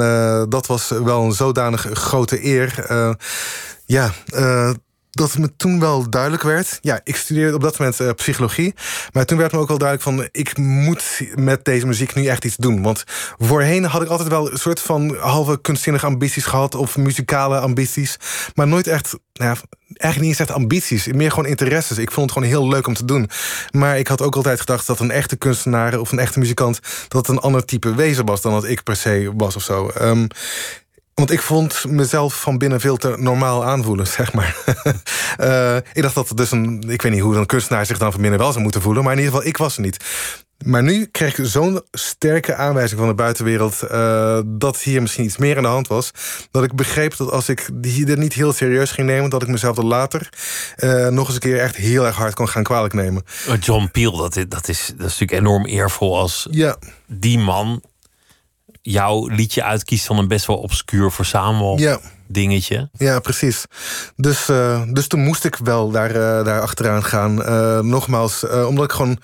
[0.48, 2.86] dat was wel een zodanig grote eer.
[3.86, 4.12] ja,
[5.14, 6.78] dat me toen wel duidelijk werd.
[6.80, 8.74] Ja, ik studeerde op dat moment uh, psychologie.
[9.12, 10.28] Maar toen werd me ook wel duidelijk van...
[10.32, 12.82] ik moet met deze muziek nu echt iets doen.
[12.82, 13.04] Want
[13.38, 15.16] voorheen had ik altijd wel een soort van...
[15.16, 16.74] halve kunstzinnige ambities gehad...
[16.74, 18.16] of muzikale ambities.
[18.54, 19.16] Maar nooit echt...
[19.32, 21.06] Nou ja, eigenlijk niet eens echt ambities.
[21.06, 21.98] Meer gewoon interesses.
[21.98, 23.30] Ik vond het gewoon heel leuk om te doen.
[23.70, 25.98] Maar ik had ook altijd gedacht dat een echte kunstenaar...
[25.98, 26.80] of een echte muzikant...
[27.08, 28.40] dat een ander type wezen was...
[28.40, 29.90] dan dat ik per se was of zo.
[30.00, 30.28] Um,
[31.14, 34.56] want ik vond mezelf van binnen veel te normaal aanvoelen, zeg maar.
[35.40, 36.84] uh, ik dacht dat het dus een...
[36.88, 39.02] Ik weet niet hoe een kunstenaar zich dan van binnen wel zou moeten voelen...
[39.02, 40.04] maar in ieder geval, ik was er niet.
[40.64, 43.80] Maar nu kreeg ik zo'n sterke aanwijzing van de buitenwereld...
[43.90, 46.10] Uh, dat hier misschien iets meer aan de hand was.
[46.50, 49.30] Dat ik begreep dat als ik die niet heel serieus ging nemen...
[49.30, 50.28] dat ik mezelf er later
[50.76, 53.24] uh, nog eens een keer echt heel erg hard kon gaan kwalijk nemen.
[53.60, 56.76] John Peel, dat is, dat is, dat is natuurlijk enorm eervol als ja.
[57.06, 57.82] die man
[58.86, 61.98] jouw liedje uitkiest van een best wel obscuur verzamel ja.
[62.26, 62.88] dingetje.
[62.92, 63.64] Ja, precies.
[64.16, 67.40] Dus, uh, dus toen moest ik wel daar, uh, daar achteraan gaan.
[67.40, 69.18] Uh, nogmaals, omdat ik gewoon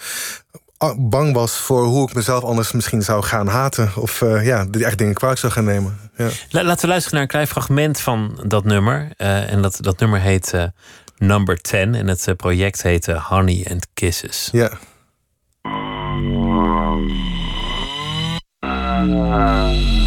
[0.98, 3.92] bang was voor hoe ik mezelf anders misschien zou gaan haten.
[3.96, 5.98] Of ja, die echt dingen kwalijk zou gaan nemen.
[6.16, 6.28] Ja.
[6.50, 9.12] Laten we luisteren naar een klein fragment van dat nummer.
[9.16, 10.54] en dat, dat nummer heet
[11.18, 11.94] Number 10.
[11.94, 14.48] En het project heet Honey and Kisses.
[14.52, 14.70] Ja.
[19.06, 19.99] Nou,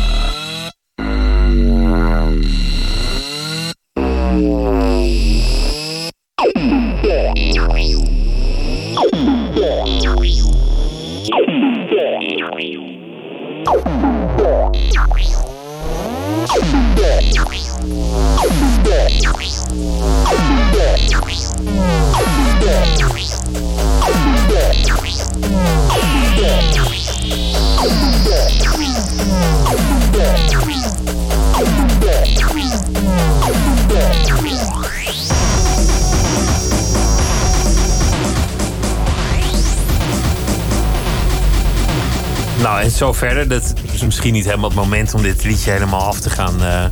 [43.04, 43.48] zo verder.
[43.48, 46.86] Dat is misschien niet helemaal het moment om dit liedje helemaal af te gaan, uh,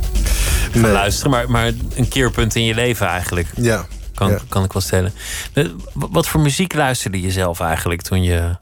[0.92, 1.30] luisteren.
[1.30, 3.48] Maar, maar een keerpunt in je leven eigenlijk.
[3.56, 3.86] Ja.
[4.14, 5.12] Kan, kan ik wel stellen.
[5.52, 8.56] Eh, wat voor muziek luisterde je zelf eigenlijk toen je,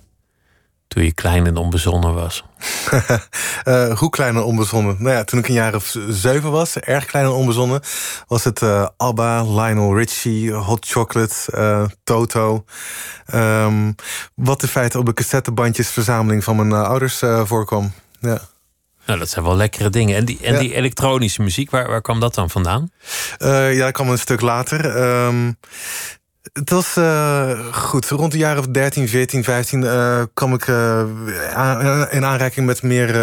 [0.91, 2.45] toen je klein en onbezonnen was?
[3.65, 4.97] uh, hoe klein en onbezonnen?
[4.99, 7.81] Nou ja, toen ik een jaar of zeven was, erg klein en onbezonnen,
[8.27, 12.65] was het uh, ABBA, Lionel Richie, Hot Chocolate, uh, Toto.
[13.35, 13.95] Um,
[14.35, 17.93] wat in feite op de cassettebandjesverzameling van mijn ouders voorkwam.
[18.21, 18.41] Ja.
[19.07, 20.17] Nou, dat zijn wel lekkere dingen.
[20.17, 22.91] En die, en die elektronische muziek, waar, waar kwam dat dan vandaan?
[23.39, 24.97] ja, dat kwam een stuk later.
[25.27, 25.57] Um,
[26.53, 28.09] het was uh, goed.
[28.09, 31.03] Rond de jaren 13, 14, 15 uh, kwam ik uh,
[32.11, 33.15] in aanraking met meer.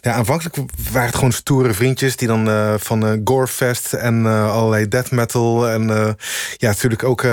[0.00, 0.56] ja, aanvankelijk
[0.92, 5.68] waren het gewoon stoere vriendjes die dan van Gorefest en allerlei death metal.
[5.68, 5.88] En
[6.56, 7.24] ja, natuurlijk ook.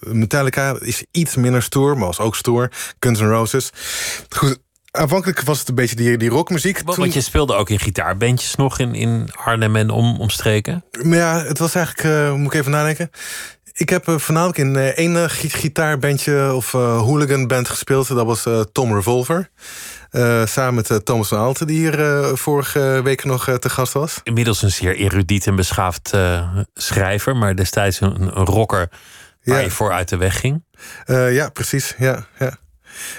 [0.00, 2.70] Metallica is iets minder stoer, maar was ook stoer.
[2.98, 3.70] Guns N' Roses.
[4.28, 4.58] Goed,
[4.90, 6.80] aanvankelijk was het een beetje die, die rockmuziek.
[6.84, 7.12] Want, Toen...
[7.12, 10.84] je speelde ook in gitaarbandjes nog in, in Arnhem en om, omstreken?
[11.02, 13.10] Maar ja, het was eigenlijk, uh, moet ik even nadenken
[13.78, 18.08] Ik heb voornamelijk in één gitaarbandje of hooliganband gespeeld.
[18.08, 19.50] Dat was Tom Revolver.
[20.44, 24.20] samen met Thomas van Aalten, die hier vorige week nog te gast was.
[24.22, 26.12] Inmiddels een zeer erudiet en beschaafd
[26.74, 28.88] schrijver, maar destijds een, een rocker
[29.44, 30.64] waar je voor uit de weg ging.
[31.06, 31.94] ja, precies.
[31.98, 32.56] Ja, ja.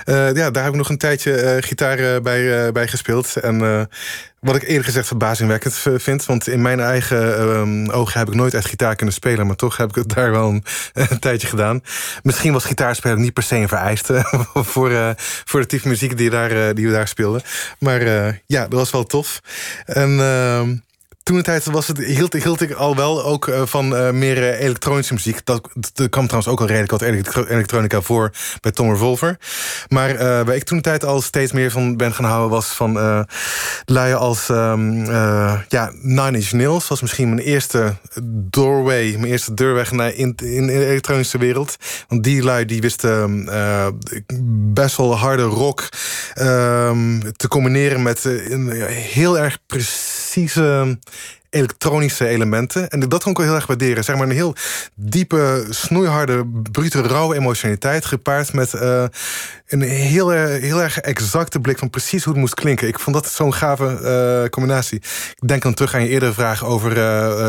[0.05, 3.35] Ja, daar heb ik nog een tijdje gitaar bij, bij gespeeld.
[3.35, 3.89] En
[4.47, 6.25] wat ik eerlijk gezegd verbazingwekkend vind.
[6.25, 9.47] Want in mijn eigen um, ogen heb ik nooit echt gitaar kunnen spelen.
[9.47, 10.49] Maar toch heb ik het daar wel
[10.93, 11.81] een, tijdje gedaan.
[12.23, 14.21] Misschien was gitaarspelen niet per se een vereiste.
[14.53, 17.41] voor, voor de type muziek die, daar, die we daar speelden.
[17.79, 18.01] Maar
[18.45, 19.41] ja, dat was wel tof.
[19.85, 20.75] En ehm,
[21.27, 25.13] toen tijd was het, hield, ik al wel ook uh, van uh, meer uh, elektronische
[25.13, 25.45] muziek.
[25.45, 29.37] Dat, dat kwam trouwens ook al redelijk wat elektro elektronica voor bij Tom Revolver.
[29.87, 32.49] Maar waar ik toen tijd al steeds meer van ben gaan houden...
[32.49, 32.97] was van
[33.87, 35.05] uh, als um,
[35.67, 36.87] ja, Nine Inch Nails.
[36.87, 41.75] was misschien mijn eerste doorway, mijn eerste deurweg naar in, in, de elektronische wereld.
[42.07, 43.49] Want die lui die wisten
[44.73, 45.89] best wel harde rock
[46.33, 50.97] ehm, te combineren met een heel erg precieze
[51.57, 52.89] elektronische elementen.
[52.89, 54.03] En dat kan ik heel erg waarderen.
[54.03, 54.55] Zeg maar een heel
[54.95, 58.05] diepe, snoeiharde, brute, rauwe emotionaliteit...
[58.05, 59.03] gepaard met uh,
[59.67, 62.87] een heel, heel erg exacte blik van precies hoe het moest klinken.
[62.87, 63.99] Ik vond dat zo'n gave
[64.43, 65.01] uh, combinatie.
[65.41, 66.95] Ik denk dan terug aan je eerdere vraag over uh,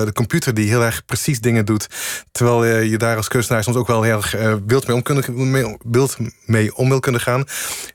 [0.04, 0.54] de computer...
[0.54, 1.86] die heel erg precies dingen doet.
[2.32, 4.34] Terwijl je daar als kunstenaar soms ook wel heel erg
[4.66, 7.44] wild, mee om mee, wild mee om wil kunnen gaan.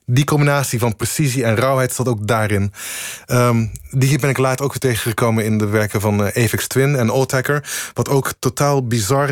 [0.05, 2.73] Die combinatie van precisie en rauwheid zat ook daarin.
[3.27, 7.09] Um, die ben ik later ook weer tegengekomen in de werken van Avex Twin en
[7.09, 7.69] Oldtacker.
[7.93, 9.29] Wat ook totaal bizar,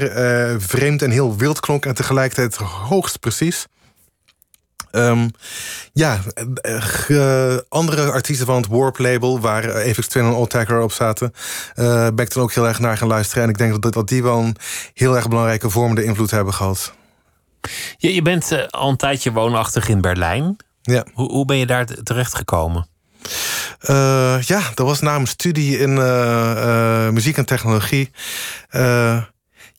[0.57, 1.85] vreemd en heel wild klonk...
[1.85, 3.67] en tegelijkertijd hoogst precies.
[4.91, 5.31] Um,
[5.93, 6.19] ja,
[7.07, 9.39] uh, andere artiesten van het Warp label...
[9.39, 11.33] waar Avex Twin en Oldtacker op zaten...
[11.75, 13.43] ben ik dan ook heel erg naar gaan luisteren.
[13.43, 14.55] En ik denk dat, dat die wel een
[14.93, 16.93] heel erg belangrijke vormende invloed hebben gehad.
[17.97, 20.55] Je, je bent al een tijdje woonachtig in Berlijn.
[20.81, 21.05] Ja.
[21.13, 22.87] Hoe, hoe ben je daar terecht gekomen?
[23.89, 25.93] Uh, ja, dat was na mijn studie in
[27.13, 28.11] muziek en technologie.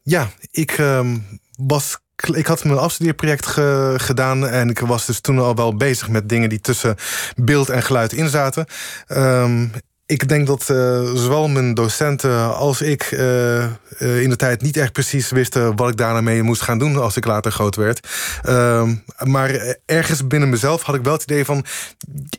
[0.03, 1.19] ja, ik ehm,
[1.57, 6.09] was ik had mijn afstudeerproject ge gedaan en ik was dus toen al wel bezig
[6.09, 6.97] met dingen die tussen
[7.37, 8.67] beeld en geluid in zaten.
[9.09, 9.71] Um,
[10.07, 13.65] ik denk dat uh, zowel mijn docenten als ik uh,
[13.99, 17.17] in de tijd niet echt precies wisten wat ik daarna mee moest gaan doen als
[17.17, 18.09] ik later groot werd.
[18.49, 21.65] Uh, maar ergens binnen mezelf had ik wel het idee van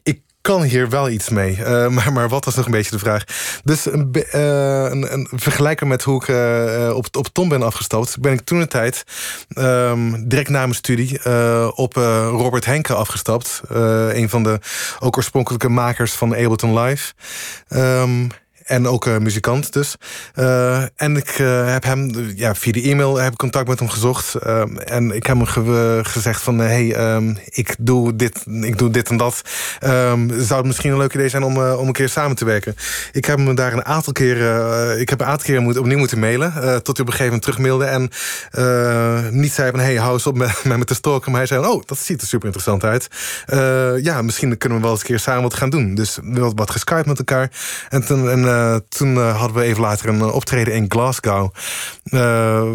[0.04, 1.58] ik kan hier wel iets mee.
[1.58, 3.24] Uh, maar, maar wat was nog een beetje de vraag?
[3.64, 8.20] Dus uh, een, een vergelijker met hoe ik uh, op, op Tom ben afgestapt...
[8.20, 9.04] ben ik toen een tijd,
[9.58, 11.20] um, direct na mijn studie...
[11.76, 13.62] op Robert Henke afgestapt.
[13.70, 14.60] een van de
[15.00, 17.14] ook oorspronkelijke makers van Ableton Live.
[17.70, 18.30] Um,
[18.64, 19.96] en ook uh, muzikant dus.
[20.36, 23.90] Uh, en ik uh, heb hem, ja, via de e-mail heb ik contact met hem
[23.90, 24.36] gezocht.
[24.86, 29.10] en ik heb hem ge gezegd van, hey, um, ik, doe dit, ik doe dit
[29.10, 29.42] en dat.
[29.84, 32.76] Um, zou het misschien een leuk idee zijn om, om een keer samen te werken?
[33.12, 36.20] Ik heb hem daar een aantal keren, ik heb een aantal keren moet, opnieuw moeten
[36.20, 36.52] mailen.
[36.84, 37.86] tot hij op een gegeven moment terugmailde.
[37.86, 38.10] En
[39.40, 41.32] niet zei van, hey, hou eens op met, met me te stalken.
[41.32, 43.08] Maar hij zei, oh, dat ziet er super interessant uit.
[44.04, 45.96] ja, misschien kunnen we wel eens een keer samen wat gaan doen.
[45.96, 47.52] Dus wat, wat geskypt met elkaar.
[47.90, 48.30] En toen...
[48.30, 51.54] En, uh, toen uh, hadden we even later een uh, optreden in Glasgow.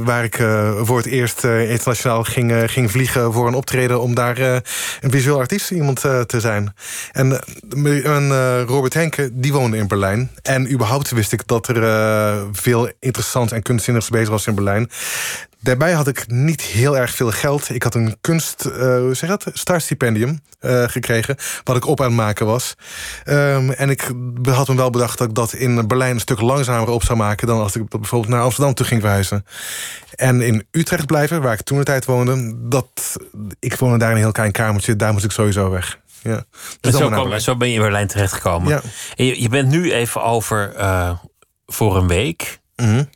[0.05, 0.37] waar ik
[0.83, 4.01] voor het eerst internationaal ging, ging vliegen voor een optreden...
[4.01, 6.75] om daar een visueel artiest iemand te zijn.
[7.13, 7.41] En,
[8.67, 10.31] Robert Henke, die woonde in Berlijn.
[10.43, 14.91] En überhaupt wist ik dat er veel interessant en kunstzinnigs bezig was in Berlijn.
[15.69, 17.75] Daarbij had ik niet heel erg veel geld.
[17.75, 22.07] Ik had een kunst, uh, hoe zeg dat, startstipendium uh, gekregen, wat ik op aan
[22.07, 22.75] het maken was.
[23.25, 24.11] Um, en ik
[24.43, 27.47] had me wel bedacht dat ik dat in Berlijn een stuk langzamer op zou maken
[27.47, 29.45] dan als ik bijvoorbeeld naar Amsterdam toe ging verhuizen.
[30.15, 33.17] En in Utrecht blijven, waar ik toen de tijd woonde, dat
[33.59, 35.99] ik woonde daar in een heel klein kamertje, daar moest ik sowieso weg.
[36.23, 36.45] Ja.
[36.81, 38.69] Dus zo, kom, zo, ben je in Berlijn terechtgekomen.
[38.69, 38.81] Ja.
[39.17, 41.11] En je, je, bent nu even over uh,
[41.67, 42.59] voor een week.
[42.77, 43.09] Mm -hmm.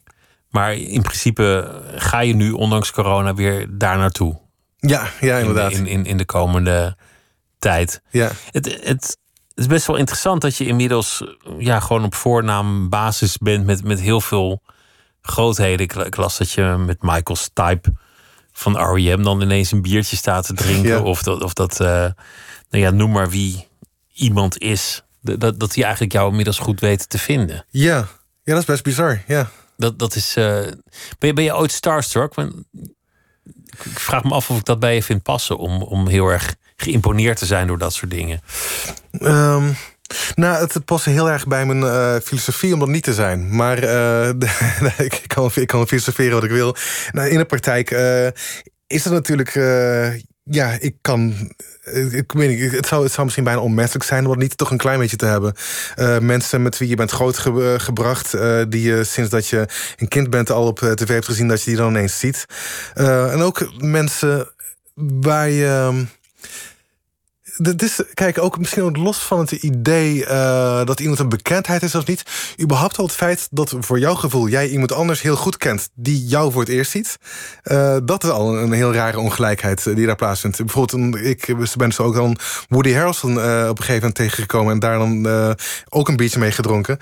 [0.52, 4.40] Maar in principe ga je nu, ondanks corona, weer daar naartoe.
[4.76, 5.72] Ja, ja inderdaad.
[5.72, 6.96] In, in, in de komende
[7.58, 8.02] tijd.
[8.10, 8.30] Ja.
[8.50, 9.18] Het, het, het
[9.54, 11.24] is best wel interessant dat je inmiddels
[11.58, 14.62] ja, gewoon op voornaambasis bent met, met heel veel
[15.22, 15.86] grootheden.
[15.86, 17.92] Ik, las dat je met Michael Stipe
[18.52, 19.22] van R.E.M.
[19.22, 20.90] dan ineens een biertje staat te drinken.
[20.90, 21.02] Ja.
[21.02, 22.14] Of dat, of dat uh, nou
[22.84, 23.68] ja, noem maar wie
[24.12, 25.02] iemand is.
[25.20, 27.64] Dat, dat die eigenlijk jou inmiddels goed weten te vinden.
[27.70, 27.96] Ja,
[28.42, 29.22] ja dat is best bizar.
[29.26, 29.50] Ja.
[29.82, 30.44] Dat, dat is, uh,
[31.18, 32.34] ben, je, ben je ooit starstruck?
[33.84, 36.54] Ik vraag me af of ik dat bij je vind passen om, om heel erg
[36.76, 38.40] geïmponeerd te zijn door dat soort dingen.
[39.20, 39.76] Um,
[40.34, 43.56] Nou, het past heel erg bij mijn uh, filosofie om dat niet te zijn.
[43.56, 44.28] Maar uh,
[44.98, 46.76] ik, kan, ik kan filosoferen wat ik wil.
[47.12, 47.90] Nou, in de praktijk
[48.86, 49.54] is het natuurlijk...
[50.42, 51.34] ja, ik kan
[52.10, 54.70] ik weet niet, het zou, het zou misschien bijna onmenselijk zijn om dat niet toch
[54.70, 55.54] een klein beetje te hebben.
[55.96, 60.30] Uh, mensen met wie je bent grootgebracht, uh, die je sinds dat je een kind
[60.30, 62.46] bent al op tv hebt gezien, dat je die dan ineens ziet.
[62.94, 64.48] En ook mensen
[64.94, 66.04] waar je
[67.62, 71.94] dat is, kijk, ook misschien los van het idee uh, dat iemand een bekendheid is
[71.94, 72.22] of niet.
[72.60, 76.26] Überhaupt al het feit dat voor jouw gevoel jij iemand anders heel goed kent die
[76.26, 77.18] jou voor het eerst ziet.
[77.64, 80.56] Uh, dat is al een, heel rare ongelijkheid die daar plaatsvindt.
[80.56, 82.36] Bijvoorbeeld, ik ben zo ook dan
[82.68, 85.26] Woody Harrelson op een gegeven moment tegengekomen en daar dan
[85.88, 86.98] ook een biertje mee gedronken.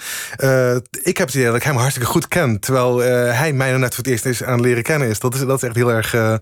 [1.03, 2.99] ik heb het idee dat ik hem hartstikke goed ken, terwijl
[3.33, 5.19] hij mij net voor het eerst is aan leren kennen is.
[5.19, 6.41] Dat is, dat is echt heel erg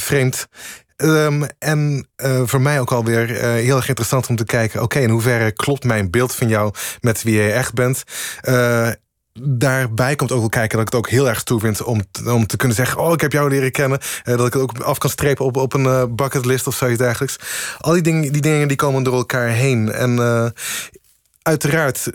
[0.00, 0.48] vreemd.
[1.02, 4.82] Um, en uh, voor mij ook alweer uh, heel erg interessant om te kijken...
[4.82, 8.02] oké, in hoeverre klopt mijn beeld van jou met wie je echt bent...
[8.42, 8.88] Uh,
[9.42, 12.46] daarbij komt ook wel kijken dat ik het ook heel erg toe vind om, om
[12.46, 13.98] te kunnen zeggen: Oh, ik heb jou leren kennen.
[14.24, 17.36] dat ik het ook af kan strepen op, op een bucketlist of zoiets dergelijks.
[17.78, 19.92] Al die dingen, die dingen die komen door elkaar heen.
[19.92, 20.18] En
[21.42, 22.10] uiteraard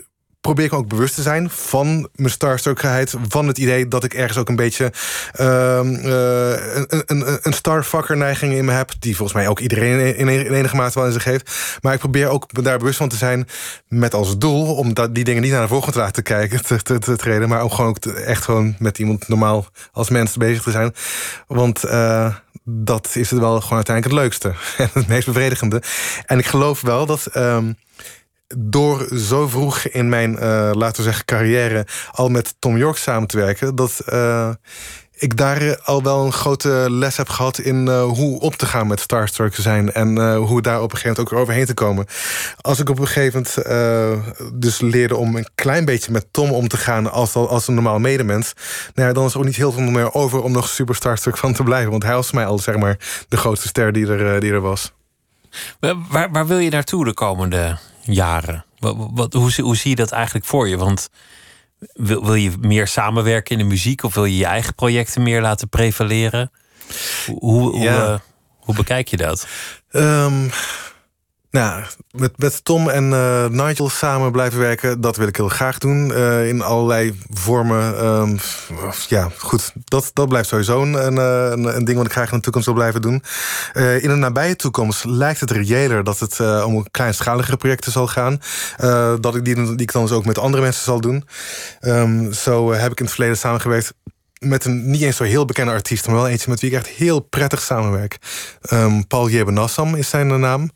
[0.46, 3.14] probeer ik ook bewust te zijn van mijn starstruckheid.
[3.28, 4.92] Van het idee dat ik ergens ook een beetje
[5.40, 8.90] uh, een, een, een starfucker neiging in me heb.
[8.98, 11.78] Die volgens mij ook iedereen in, enige mate wel in zich heeft.
[11.80, 13.48] Maar ik probeer ook daar bewust van te zijn.
[13.88, 16.82] Met als doel om dat, die dingen niet naar de voren te laten kijken, te,
[16.82, 17.48] te, te treden.
[17.48, 20.94] Maar om gewoon ook echt gewoon met iemand normaal als mens bezig te zijn.
[21.46, 22.34] Want uh,
[22.64, 24.54] dat is het wel gewoon uiteindelijk het leukste.
[24.84, 25.82] En het meest bevredigende.
[26.26, 27.36] En ik geloof wel dat.
[27.36, 27.76] Um,
[28.56, 33.28] door zo vroeg in mijn, uh, laten we zeggen, carrière al met Tom York samen
[33.28, 34.50] te werken, dat uh,
[35.18, 39.00] ik daar al wel een grote les heb gehad in hoe op te gaan met
[39.00, 42.06] Starstruck zijn en hoe daar op een gegeven moment ook overheen te komen.
[42.60, 46.68] Als ik op een gegeven moment dus leerde om een klein beetje met Tom om
[46.68, 48.52] te gaan als, als een normaal medemens,
[48.94, 51.52] nou dan is er ook niet heel veel meer over om nog super Starstruck van
[51.52, 51.90] te blijven.
[51.90, 54.92] Want hij was mij al zeg maar de grootste ster die er, die er was.
[55.80, 57.78] Waar, waar wil je naartoe de komende
[58.12, 58.64] jaren?
[58.78, 60.76] Wat, wat, hoe, hoe zie je dat eigenlijk voor je?
[60.76, 61.08] Want
[61.92, 65.40] wil, wil je meer samenwerken in de muziek of wil je je eigen projecten meer
[65.40, 66.50] laten prevaleren?
[67.26, 68.20] Hoe, hoe, ja.
[68.58, 69.46] hoe bekijk je dat?
[69.90, 70.50] Um,
[71.56, 75.78] nou, met, met Tom en uh, Nigel samen blijven werken, dat wil ik heel graag
[75.78, 76.08] doen.
[76.08, 78.04] Uh, in allerlei vormen.
[78.04, 78.38] Um,
[79.08, 82.66] ja, goed, dat, dat blijft sowieso een, een, ding wat ik graag in de toekomst
[82.66, 83.22] wil blijven doen.
[83.74, 88.40] Uh, in de nabije toekomst lijkt het reëler dat het om kleinschaligere projecten zal gaan.
[89.20, 91.24] dat ik die, die ik dan dus ook met andere mensen zal doen.
[91.80, 93.92] Um, zo heb ik in het verleden samengewerkt
[94.38, 96.86] met een niet eens zo heel bekende artiest, maar wel eentje met wie ik echt
[96.86, 98.18] heel prettig samenwerk.
[98.72, 100.70] Um, Paul Jebenassam is zijn naam.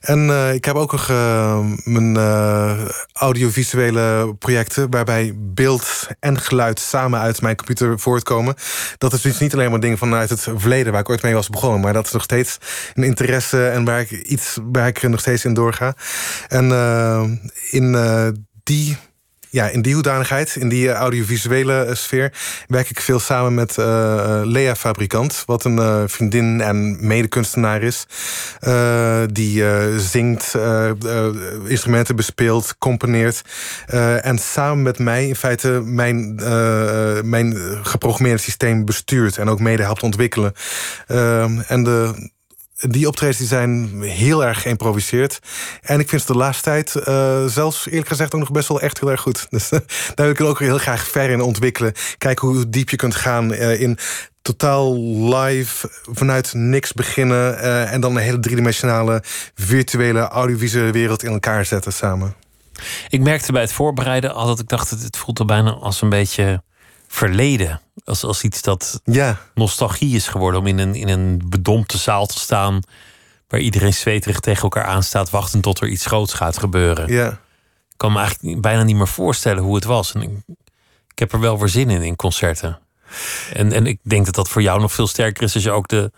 [0.00, 6.80] En uh, ik heb ook nog uh, mijn uh, audiovisuele projecten waarbij beeld en geluid
[6.80, 8.54] samen uit mijn computer voortkomen.
[8.98, 11.48] Dat is dus niet alleen maar dingen vanuit het verleden waar ik ooit mee was
[11.48, 12.58] begonnen, maar dat is nog steeds
[12.94, 15.94] een interesse en waar ik iets waar ik nog steeds in doorga.
[16.48, 16.70] En
[17.70, 17.96] in
[18.62, 18.96] die
[19.50, 22.32] ja, in die hoedanigheid, in die eh, audiovisuele eh, sfeer,
[22.66, 28.06] werk ik veel samen met uh, Lea Fabrikant, wat een vriendin en medekunstenaar is.
[29.32, 29.64] Die
[29.98, 30.56] zingt,
[31.64, 33.42] instrumenten bespeelt, componeert.
[34.22, 36.34] en samen met mij in feite mijn,
[37.24, 40.52] mijn geprogrammeerde systeem bestuurt en ook mede helpt ontwikkelen.
[41.66, 42.30] en de
[42.78, 45.38] die optredens die zijn heel erg geïmproviseerd.
[45.82, 48.80] En ik vind ze de laatste tijd uh, zelfs eerlijk gezegd ook nog best wel
[48.80, 49.46] echt heel erg goed.
[49.58, 49.80] Dus daar
[50.14, 51.92] wil ik ook heel graag ver in ontwikkelen.
[52.18, 53.98] Kijken hoe diep je kunt gaan uh, in
[54.42, 54.94] totaal
[55.36, 57.58] live vanuit niks beginnen.
[57.88, 59.22] En dan een hele driedimensionale
[59.54, 62.34] virtuele audiovisuele wereld in elkaar zetten samen.
[63.08, 66.08] Ik merkte bij het voorbereiden al dat ik dacht, het voelt er bijna als een
[66.08, 66.62] beetje
[67.08, 67.80] verleden.
[68.04, 69.38] Als, als iets dat ja.
[69.54, 72.80] nostalgie is geworden om in een, in een bedompte zaal te staan.
[73.48, 77.12] Waar iedereen zweterig tegen elkaar aanstaat, wachten tot er iets groots gaat gebeuren.
[77.12, 77.28] Ja.
[77.28, 80.12] Ik kan me eigenlijk bijna niet meer voorstellen hoe het was.
[80.12, 80.30] En ik,
[81.08, 82.78] ik heb er wel weer zin in, in concerten.
[83.52, 85.88] En, en ik denk dat dat voor jou nog veel sterker is als je ook
[85.88, 86.12] de,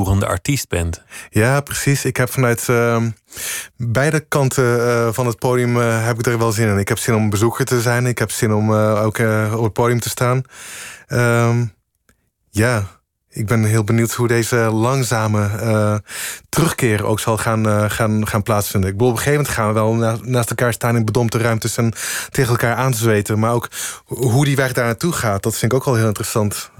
[0.00, 1.02] artiest bent.
[1.30, 2.04] Ja, precies.
[2.04, 3.02] Ik heb vanuit uh,
[3.76, 6.78] beide kanten uh, van het podium uh, heb ik er wel zin in.
[6.78, 8.06] Ik heb zin om bezoeker te zijn.
[8.06, 9.18] Ik heb zin om eh, ook
[9.54, 10.42] op het podium te staan.
[11.06, 11.64] Ehm,
[12.50, 12.84] ja,
[13.28, 16.02] ik ben heel benieuwd hoe deze langzame
[16.48, 18.90] terugkeer ook zal gaan, gaan, gaan plaatsvinden.
[18.90, 21.76] Ik bedoel, op een gegeven moment gaan we wel naast elkaar staan in bedompte ruimtes
[21.76, 21.92] en
[22.30, 23.38] tegen elkaar aanzweten.
[23.38, 23.68] Maar ook
[24.04, 26.70] hoe die weg daar naartoe gaat, dat vind ik ook wel heel interessant.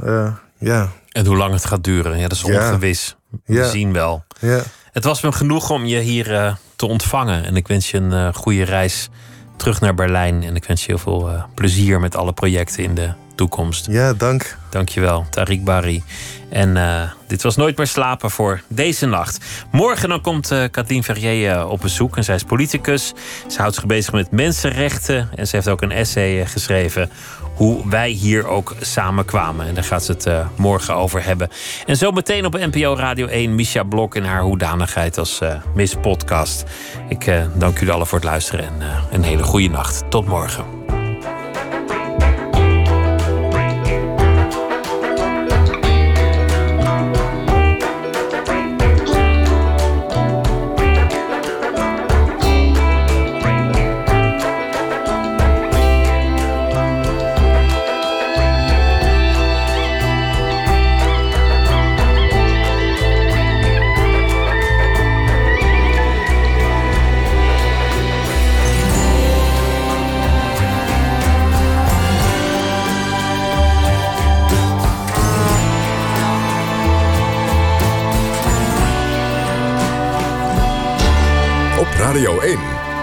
[0.58, 0.92] Ja.
[1.12, 3.16] En hoe lang het gaat duren, ja, dat is ongewis.
[3.44, 4.24] We zien wel.
[4.40, 4.62] Ja.
[4.92, 7.44] Het was me genoeg om je hier eh, te ontvangen.
[7.44, 9.08] En ik wens je een uh, goede reis
[9.56, 10.42] terug naar Berlijn.
[10.42, 13.86] En ik wens je heel veel uh, plezier met alle projecten in de toekomst.
[13.90, 14.56] Ja, dank.
[14.70, 16.02] Dankjewel, Tariq Bari.
[16.50, 16.78] En
[17.26, 19.44] dit was Nooit meer slapen voor deze nacht.
[19.70, 20.64] Morgen dan komt uh,
[21.02, 22.16] Verrier op bezoek.
[22.16, 23.12] En zij is politicus.
[23.48, 25.28] Ze houdt zich bezig met mensenrechten.
[25.34, 27.10] En ze heeft ook een essay geschreven
[27.54, 29.66] hoe wij hier ook samen kwamen.
[29.66, 31.48] En daar gaat ze het uh, morgen over hebben.
[31.86, 35.94] En zo meteen op NPO Radio 1 Misha Blok in haar hoedanigheid als uh, Miss
[36.00, 36.64] Podcast.
[37.08, 38.80] Ik uh, dank jullie allen voor het luisteren en
[39.12, 40.10] een hele goede nacht.
[40.10, 40.81] Tot morgen.